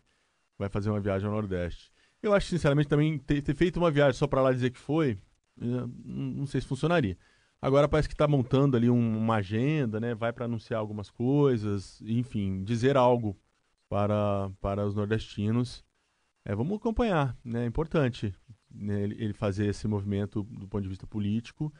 Vai 0.58 0.70
fazer 0.70 0.90
uma 0.90 1.00
viagem 1.00 1.28
ao 1.28 1.34
Nordeste. 1.34 1.92
Eu 2.22 2.34
acho, 2.34 2.48
sinceramente, 2.48 2.88
também 2.88 3.18
ter, 3.18 3.42
ter 3.42 3.56
feito 3.56 3.78
uma 3.78 3.92
viagem 3.92 4.18
só 4.18 4.28
para 4.28 4.42
lá 4.42 4.52
dizer 4.52 4.72
que 4.72 4.80
foi, 4.80 5.18
não 5.58 6.46
sei 6.46 6.62
se 6.62 6.68
funcionaria. 6.68 7.18
Agora 7.62 7.88
parece 7.88 8.08
que 8.08 8.14
está 8.14 8.28
montando 8.28 8.78
ali 8.78 8.90
um, 8.90 9.18
uma 9.18 9.36
agenda, 9.36 10.00
né? 10.00 10.14
Vai 10.14 10.32
para 10.32 10.46
anunciar 10.46 10.80
algumas 10.80 11.10
coisas, 11.10 12.02
enfim, 12.02 12.64
dizer 12.64 12.98
algo 12.98 13.38
para, 13.90 14.52
para 14.62 14.86
os 14.86 14.94
nordestinos. 14.94 15.84
É, 16.44 16.54
vamos 16.54 16.78
acompanhar, 16.78 17.36
né? 17.44 17.64
É 17.64 17.66
importante 17.66 18.34
né? 18.70 19.02
ele, 19.02 19.16
ele 19.24 19.34
fazer 19.34 19.68
esse 19.68 19.88
movimento 19.88 20.44
do 20.44 20.68
ponto 20.68 20.84
de 20.84 20.90
vista 20.90 21.08
político 21.08 21.74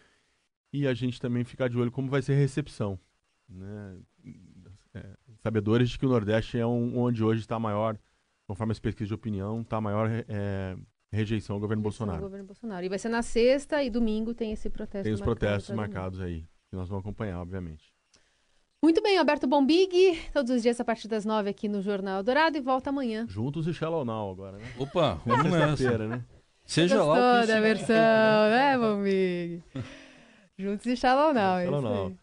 e 0.72 0.88
a 0.88 0.94
gente 0.94 1.22
também 1.22 1.44
ficar 1.44 1.70
de 1.70 1.78
olho 1.78 1.92
como 1.92 2.10
vai 2.10 2.22
ser 2.22 2.34
a 2.34 2.38
recepção. 2.38 3.00
Né? 3.48 4.00
É, 4.94 5.18
sabedores 5.44 5.90
de 5.90 6.00
que 6.00 6.06
o 6.06 6.10
Nordeste 6.10 6.58
é 6.58 6.66
um, 6.66 6.98
onde 6.98 7.24
hoje 7.24 7.42
está 7.42 7.60
maior 7.60 7.98
conforme 8.48 8.72
as 8.72 8.80
pesquisas 8.80 9.08
de 9.08 9.14
opinião, 9.14 9.62
está 9.62 9.78
a 9.78 9.82
maior 9.82 10.10
é, 10.28 10.76
rejeição 11.12 11.56
ao 11.56 11.60
governo 11.60 11.82
rejeição 11.84 12.06
Bolsonaro. 12.06 12.24
Ao 12.24 12.30
governo 12.30 12.46
Bolsonaro. 12.46 12.86
E 12.86 12.90
vai 12.90 13.00
ser 13.00 13.10
na 13.10 13.22
sexta 13.22 13.84
e 13.84 13.90
domingo 13.90 14.34
tem 14.34 14.52
esse 14.52 14.70
protesto. 14.70 15.04
Tem 15.04 15.14
os 15.14 15.22
protestos 15.22 15.76
marcados 15.76 16.22
aí, 16.22 16.46
que 16.70 16.76
nós 16.76 16.88
vamos 16.88 17.04
acompanhar, 17.04 17.42
obviamente. 17.42 17.94
Muito 18.84 19.02
bem, 19.02 19.18
Alberto 19.18 19.48
Bombig, 19.48 20.20
todos 20.32 20.52
os 20.52 20.62
dias 20.62 20.80
a 20.80 20.86
partir 20.86 21.08
das 21.08 21.26
nove 21.26 21.50
aqui 21.50 21.68
no 21.68 21.82
Jornal 21.82 22.22
Dourado 22.22 22.58
e 22.58 22.62
volta 22.62 22.92
amanhã. 22.92 23.26
Juntos 23.28 23.66
e 23.66 23.74
Shallow 23.74 24.06
Now 24.06 24.30
agora, 24.30 24.58
né? 24.58 24.66
Opa, 24.78 25.20
vamos 25.26 25.52
nessa. 25.52 25.98
né? 25.98 26.24
Seja 26.64 27.04
lá 27.04 27.40
o 27.40 27.42
que 27.42 27.48
da 27.48 27.60
versão, 27.62 27.96
né, 27.96 28.78
Bombig? 28.78 29.64
Juntos 30.58 30.86
e 30.86 30.96
Shallow 30.96 31.34
Now, 31.34 31.64
Shallow 31.64 31.82
Now. 31.82 32.18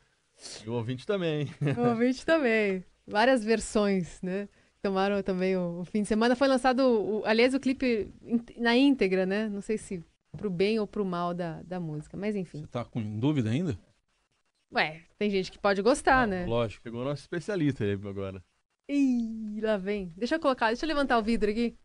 E 0.64 0.68
o 0.68 0.74
ouvinte 0.74 1.06
também. 1.06 1.48
O 1.76 1.88
ouvinte 1.88 2.24
também. 2.24 2.84
Várias 3.06 3.44
versões, 3.44 4.20
né? 4.22 4.48
Tomaram 4.82 5.22
também 5.22 5.56
o, 5.56 5.80
o, 5.80 5.84
fim 5.84 6.02
de 6.02 6.08
semana. 6.08 6.36
Foi 6.36 6.48
lançado, 6.48 6.80
o, 6.80 7.22
aliás, 7.24 7.54
o 7.54 7.60
clipe 7.60 8.12
na 8.58 8.76
íntegra, 8.76 9.24
né? 9.24 9.48
Não 9.48 9.60
sei 9.60 9.78
se 9.78 10.04
pro 10.36 10.50
bem 10.50 10.78
ou 10.80 10.86
pro 10.86 11.04
mal 11.04 11.32
da, 11.32 11.62
da 11.62 11.78
música, 11.78 12.16
mas 12.16 12.34
enfim. 12.34 12.60
Você 12.60 12.66
tá 12.66 12.84
com 12.84 13.00
dúvida 13.18 13.50
ainda? 13.50 13.78
Ué, 14.74 15.02
tem 15.18 15.30
gente 15.30 15.52
que 15.52 15.58
pode 15.58 15.80
gostar, 15.82 16.22
ah, 16.22 16.26
né? 16.26 16.46
Lógico, 16.46 16.82
pegou 16.82 17.02
o 17.02 17.04
nosso 17.04 17.22
especialista 17.22 17.84
aí 17.84 17.92
agora. 17.92 18.42
Ih, 18.88 19.60
lá 19.60 19.76
vem. 19.76 20.12
Deixa 20.16 20.34
eu 20.34 20.40
colocar, 20.40 20.68
deixa 20.68 20.84
eu 20.84 20.88
levantar 20.88 21.18
o 21.18 21.22
vidro 21.22 21.50
aqui. 21.50 21.76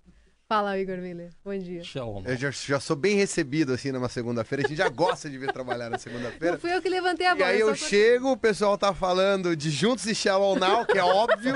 Fala, 0.50 0.80
Igor 0.80 1.00
Miller. 1.00 1.30
Bom 1.44 1.58
dia. 1.58 1.82
Tchau. 1.82 2.24
Eu 2.26 2.38
já, 2.38 2.50
já 2.52 2.80
sou 2.80 2.96
bem 2.96 3.18
recebido, 3.18 3.74
assim, 3.74 3.92
numa 3.92 4.08
segunda-feira. 4.08 4.64
A 4.66 4.68
gente 4.70 4.78
já 4.78 4.88
gosta 4.88 5.30
de 5.30 5.38
vir 5.38 5.52
trabalhar 5.52 5.90
na 5.90 5.98
segunda-feira. 5.98 6.54
Não 6.54 6.60
fui 6.62 6.74
eu 6.74 6.82
que 6.82 6.88
levantei 6.88 7.28
a 7.28 7.36
bola. 7.36 7.50
E 7.50 7.54
aí 7.56 7.60
eu, 7.60 7.68
eu 7.68 7.76
chego, 7.76 8.32
o 8.32 8.38
pessoal 8.38 8.78
tá 8.78 8.94
falando 8.94 9.58
de 9.58 9.70
Juntos 9.70 10.06
e 10.06 10.16
Shallow 10.16 10.58
Now, 10.58 10.86
que 10.86 10.98
é 10.98 11.04
óbvio. 11.04 11.54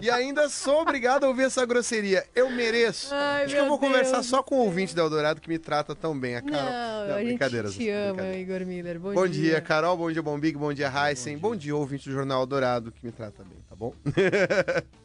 e 0.00 0.08
ainda 0.08 0.48
sou 0.48 0.82
obrigado 0.82 1.24
a 1.24 1.28
ouvir 1.28 1.46
essa 1.46 1.66
grosseria. 1.66 2.24
Eu 2.32 2.48
mereço. 2.48 3.12
Ai, 3.12 3.42
Acho 3.42 3.54
que 3.56 3.60
eu 3.60 3.66
vou 3.66 3.76
Deus 3.76 3.90
conversar 3.90 4.22
só 4.22 4.40
com 4.40 4.54
o 4.54 4.64
ouvinte 4.66 4.94
da 4.94 5.02
Eldorado 5.02 5.40
que 5.40 5.48
me 5.48 5.58
trata 5.58 5.92
tão 5.92 6.16
bem. 6.16 6.36
A 6.36 6.42
Carol. 6.42 6.62
Não, 6.70 7.08
Não 7.08 7.14
a 7.16 7.24
brincadeira, 7.24 7.68
gente 7.70 7.78
te 7.78 7.90
ama, 7.90 8.22
Igor 8.36 8.64
Miller. 8.64 9.00
Bom, 9.00 9.14
bom 9.14 9.26
dia. 9.26 9.50
dia. 9.50 9.60
Carol. 9.60 9.96
Bom 9.96 10.12
dia, 10.12 10.22
Bom 10.22 10.38
Big. 10.38 10.56
Bom 10.56 10.72
dia, 10.72 10.88
Heisen. 10.88 11.38
Bom, 11.38 11.48
bom 11.50 11.56
dia, 11.56 11.74
ouvinte 11.74 12.08
do 12.08 12.14
Jornal 12.14 12.42
Eldorado, 12.42 12.92
que 12.92 13.04
me 13.04 13.10
trata 13.10 13.42
bem, 13.42 13.58
tá 13.68 13.74
bom? 13.74 13.92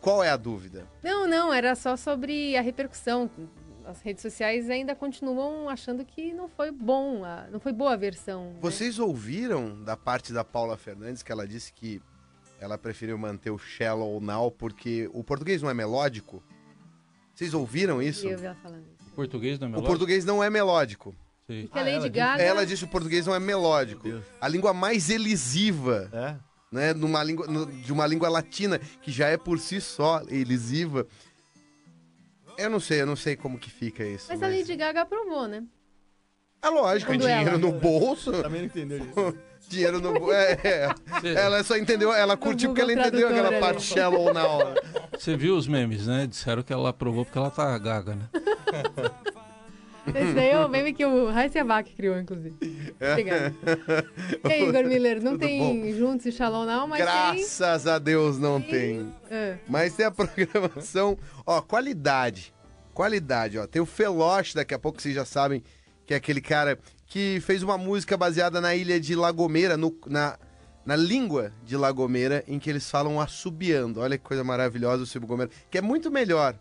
Qual 0.00 0.22
é 0.22 0.30
a 0.30 0.36
dúvida? 0.36 0.86
Não, 1.02 1.26
não, 1.26 1.52
era 1.52 1.74
só 1.74 1.96
sobre 1.96 2.56
a 2.56 2.60
repercussão. 2.60 3.30
as 3.84 4.00
redes 4.00 4.22
sociais 4.22 4.70
ainda 4.70 4.94
continuam 4.94 5.68
achando 5.68 6.04
que 6.04 6.32
não 6.32 6.48
foi 6.48 6.70
bom, 6.70 7.22
não 7.50 7.60
foi 7.60 7.72
boa 7.72 7.92
a 7.92 7.96
versão. 7.96 8.52
Né? 8.52 8.58
Vocês 8.60 8.98
ouviram 8.98 9.82
da 9.82 9.96
parte 9.96 10.32
da 10.32 10.44
Paula 10.44 10.76
Fernandes 10.76 11.22
que 11.22 11.32
ela 11.32 11.46
disse 11.46 11.72
que 11.72 12.00
ela 12.60 12.76
preferiu 12.76 13.18
manter 13.18 13.50
o 13.50 13.58
Shallow 13.58 14.20
Now 14.20 14.50
porque 14.50 15.10
o 15.12 15.24
português 15.24 15.62
não 15.62 15.70
é 15.70 15.74
melódico? 15.74 16.42
Vocês 17.34 17.54
ouviram 17.54 18.02
isso? 18.02 18.26
Eu 18.26 18.38
vi 18.38 18.46
ela 18.46 18.54
falando 18.56 18.84
isso. 18.94 19.10
O 19.12 19.14
português 19.14 19.58
não 19.58 19.66
é 19.66 19.70
melódico? 19.70 19.86
O 19.86 19.90
português 19.90 20.24
não 20.24 20.44
é 20.44 20.50
melódico. 20.50 21.14
Sim. 21.46 21.62
Porque 21.62 21.78
ah, 21.78 21.82
a 21.82 21.84
Lady 21.84 21.96
ela 21.96 22.08
Gaga... 22.08 22.36
Disse... 22.36 22.48
Ela 22.48 22.66
disse 22.66 22.82
que 22.82 22.88
o 22.88 22.92
português 22.92 23.26
não 23.26 23.34
é 23.34 23.40
melódico. 23.40 24.22
A 24.40 24.46
língua 24.46 24.72
mais 24.72 25.10
elisiva. 25.10 26.08
É? 26.12 26.36
Né, 26.70 26.94
numa 26.94 27.22
língua, 27.24 27.46
de 27.66 27.92
uma 27.92 28.06
língua 28.06 28.28
latina, 28.28 28.78
que 28.78 29.10
já 29.10 29.26
é 29.26 29.36
por 29.36 29.58
si 29.58 29.80
só 29.80 30.22
elisiva. 30.28 31.06
Eu 32.56 32.70
não 32.70 32.78
sei, 32.78 33.00
eu 33.00 33.06
não 33.06 33.16
sei 33.16 33.34
como 33.34 33.58
que 33.58 33.70
fica 33.70 34.04
isso. 34.04 34.26
Mas, 34.28 34.38
mas... 34.38 34.52
a 34.52 34.56
Lady 34.56 34.76
Gaga 34.76 35.02
aprovou, 35.02 35.48
né? 35.48 35.64
É 36.62 36.68
lógico, 36.68 37.16
dinheiro 37.16 37.50
ela. 37.50 37.58
no 37.58 37.72
bolso. 37.80 38.30
Também 38.42 38.60
não 38.60 38.66
entendeu 38.66 38.98
isso. 38.98 39.38
dinheiro 39.68 40.00
no 40.00 40.12
bolso. 40.12 40.32
É, 40.32 40.58
é. 40.62 41.34
Ela 41.34 41.64
só 41.64 41.76
entendeu, 41.76 42.12
ela 42.12 42.36
curtiu 42.36 42.70
porque 42.70 42.82
ela 42.82 42.92
entendeu 42.92 43.28
aquela 43.28 43.48
ali. 43.48 43.60
parte 43.60 43.82
shallow 43.82 44.32
na 44.32 44.46
hora. 44.46 44.82
Você 45.18 45.36
viu 45.36 45.56
os 45.56 45.66
memes, 45.66 46.06
né? 46.06 46.26
Disseram 46.26 46.62
que 46.62 46.72
ela 46.72 46.90
aprovou 46.90 47.24
porque 47.24 47.38
ela 47.38 47.50
tá 47.50 47.76
gaga, 47.78 48.14
né? 48.14 48.28
Esse 50.14 50.32
daí 50.32 50.50
é 50.50 50.64
o 50.64 50.68
meme 50.68 50.92
que 50.92 51.04
o 51.04 51.30
Heisenbach 51.30 51.90
criou, 51.94 52.18
inclusive. 52.18 52.56
Obrigado. 53.00 53.54
E 54.44 54.52
aí, 54.52 54.68
Igor 54.68 54.84
Miller, 54.84 55.22
não 55.22 55.32
Tudo 55.32 55.40
tem 55.40 55.58
bom? 55.58 55.96
Juntos 55.96 56.26
e 56.26 56.32
Shalom 56.32 56.66
não, 56.66 56.86
mas 56.86 57.00
Graças 57.00 57.82
tem... 57.82 57.92
a 57.92 57.98
Deus 57.98 58.38
não 58.38 58.60
tem. 58.60 58.70
tem. 58.70 59.14
É. 59.30 59.58
Mas 59.68 59.94
tem 59.94 60.06
a 60.06 60.10
programação, 60.12 61.16
ó, 61.46 61.60
qualidade. 61.60 62.52
Qualidade, 62.92 63.58
ó. 63.58 63.66
Tem 63.66 63.80
o 63.80 63.86
Feloche, 63.86 64.54
daqui 64.54 64.74
a 64.74 64.78
pouco 64.78 65.00
vocês 65.00 65.14
já 65.14 65.24
sabem, 65.24 65.62
que 66.04 66.12
é 66.12 66.16
aquele 66.16 66.40
cara 66.40 66.78
que 67.06 67.40
fez 67.40 67.62
uma 67.62 67.78
música 67.78 68.16
baseada 68.16 68.60
na 68.60 68.74
ilha 68.74 69.00
de 69.00 69.14
Lagomera, 69.14 69.76
no, 69.76 69.96
na, 70.06 70.38
na 70.84 70.96
língua 70.96 71.52
de 71.64 71.76
Lagomera, 71.76 72.44
em 72.46 72.58
que 72.58 72.68
eles 72.68 72.90
falam 72.90 73.20
assobiando. 73.20 74.00
Olha 74.00 74.18
que 74.18 74.24
coisa 74.24 74.44
maravilhosa 74.44 75.02
o 75.02 75.06
Silvio 75.06 75.28
Gomera, 75.28 75.50
que 75.70 75.78
é 75.78 75.82
muito 75.82 76.10
melhor. 76.10 76.58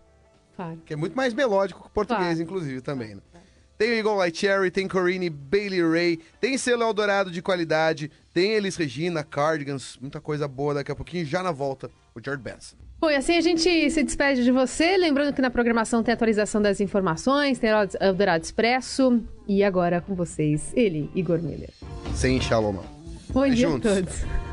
Claro. 0.56 0.82
Que 0.86 0.94
é 0.94 0.96
muito 0.96 1.16
mais 1.16 1.34
melódico 1.34 1.82
que 1.82 1.88
o 1.88 1.92
português, 1.92 2.38
claro. 2.38 2.42
inclusive, 2.42 2.82
também. 2.82 3.16
Né? 3.16 3.22
Tem 3.80 3.92
o 3.92 3.94
Eagle 3.94 4.16
Light 4.16 4.38
Cherry, 4.38 4.70
tem 4.70 4.90
Corinne, 4.90 5.30
Bailey 5.30 5.90
Ray, 5.90 6.20
tem 6.42 6.58
selo 6.58 6.84
Eldorado 6.84 7.32
de 7.32 7.42
qualidade, 7.42 8.12
tem 8.34 8.52
Elis 8.52 8.76
Regina, 8.76 9.24
Cardigans, 9.24 9.98
muita 10.02 10.20
coisa 10.20 10.50
boa 10.50 10.74
daqui 10.74 10.92
a 10.92 10.96
pouquinho. 10.96 11.26
Já 11.26 11.42
na 11.42 11.54
volta, 11.54 11.90
o 12.14 12.20
Jared 12.22 12.44
Benson. 12.44 12.76
Bom, 13.00 13.10
e 13.10 13.16
assim 13.16 13.38
a 13.38 13.42
gente 13.42 13.90
se 13.90 14.04
despede 14.04 14.44
de 14.44 14.52
você, 14.52 14.98
lembrando 14.98 15.34
que 15.34 15.42
na 15.42 15.50
programação 15.50 16.04
tem 16.04 16.14
atualização 16.14 16.62
das 16.62 16.82
informações, 16.82 17.58
tem 17.58 17.70
Eldorado 18.02 18.44
Expresso 18.44 19.24
e 19.48 19.64
agora 19.64 20.02
com 20.02 20.14
vocês, 20.14 20.74
ele, 20.76 21.10
Igor 21.16 21.42
Miller. 21.42 21.70
Sem 22.14 22.42
shalom. 22.42 22.76
Bom 23.30 23.48
dia 23.48 23.70
juntos. 23.70 23.90
a 23.90 23.96
todos. 23.96 24.49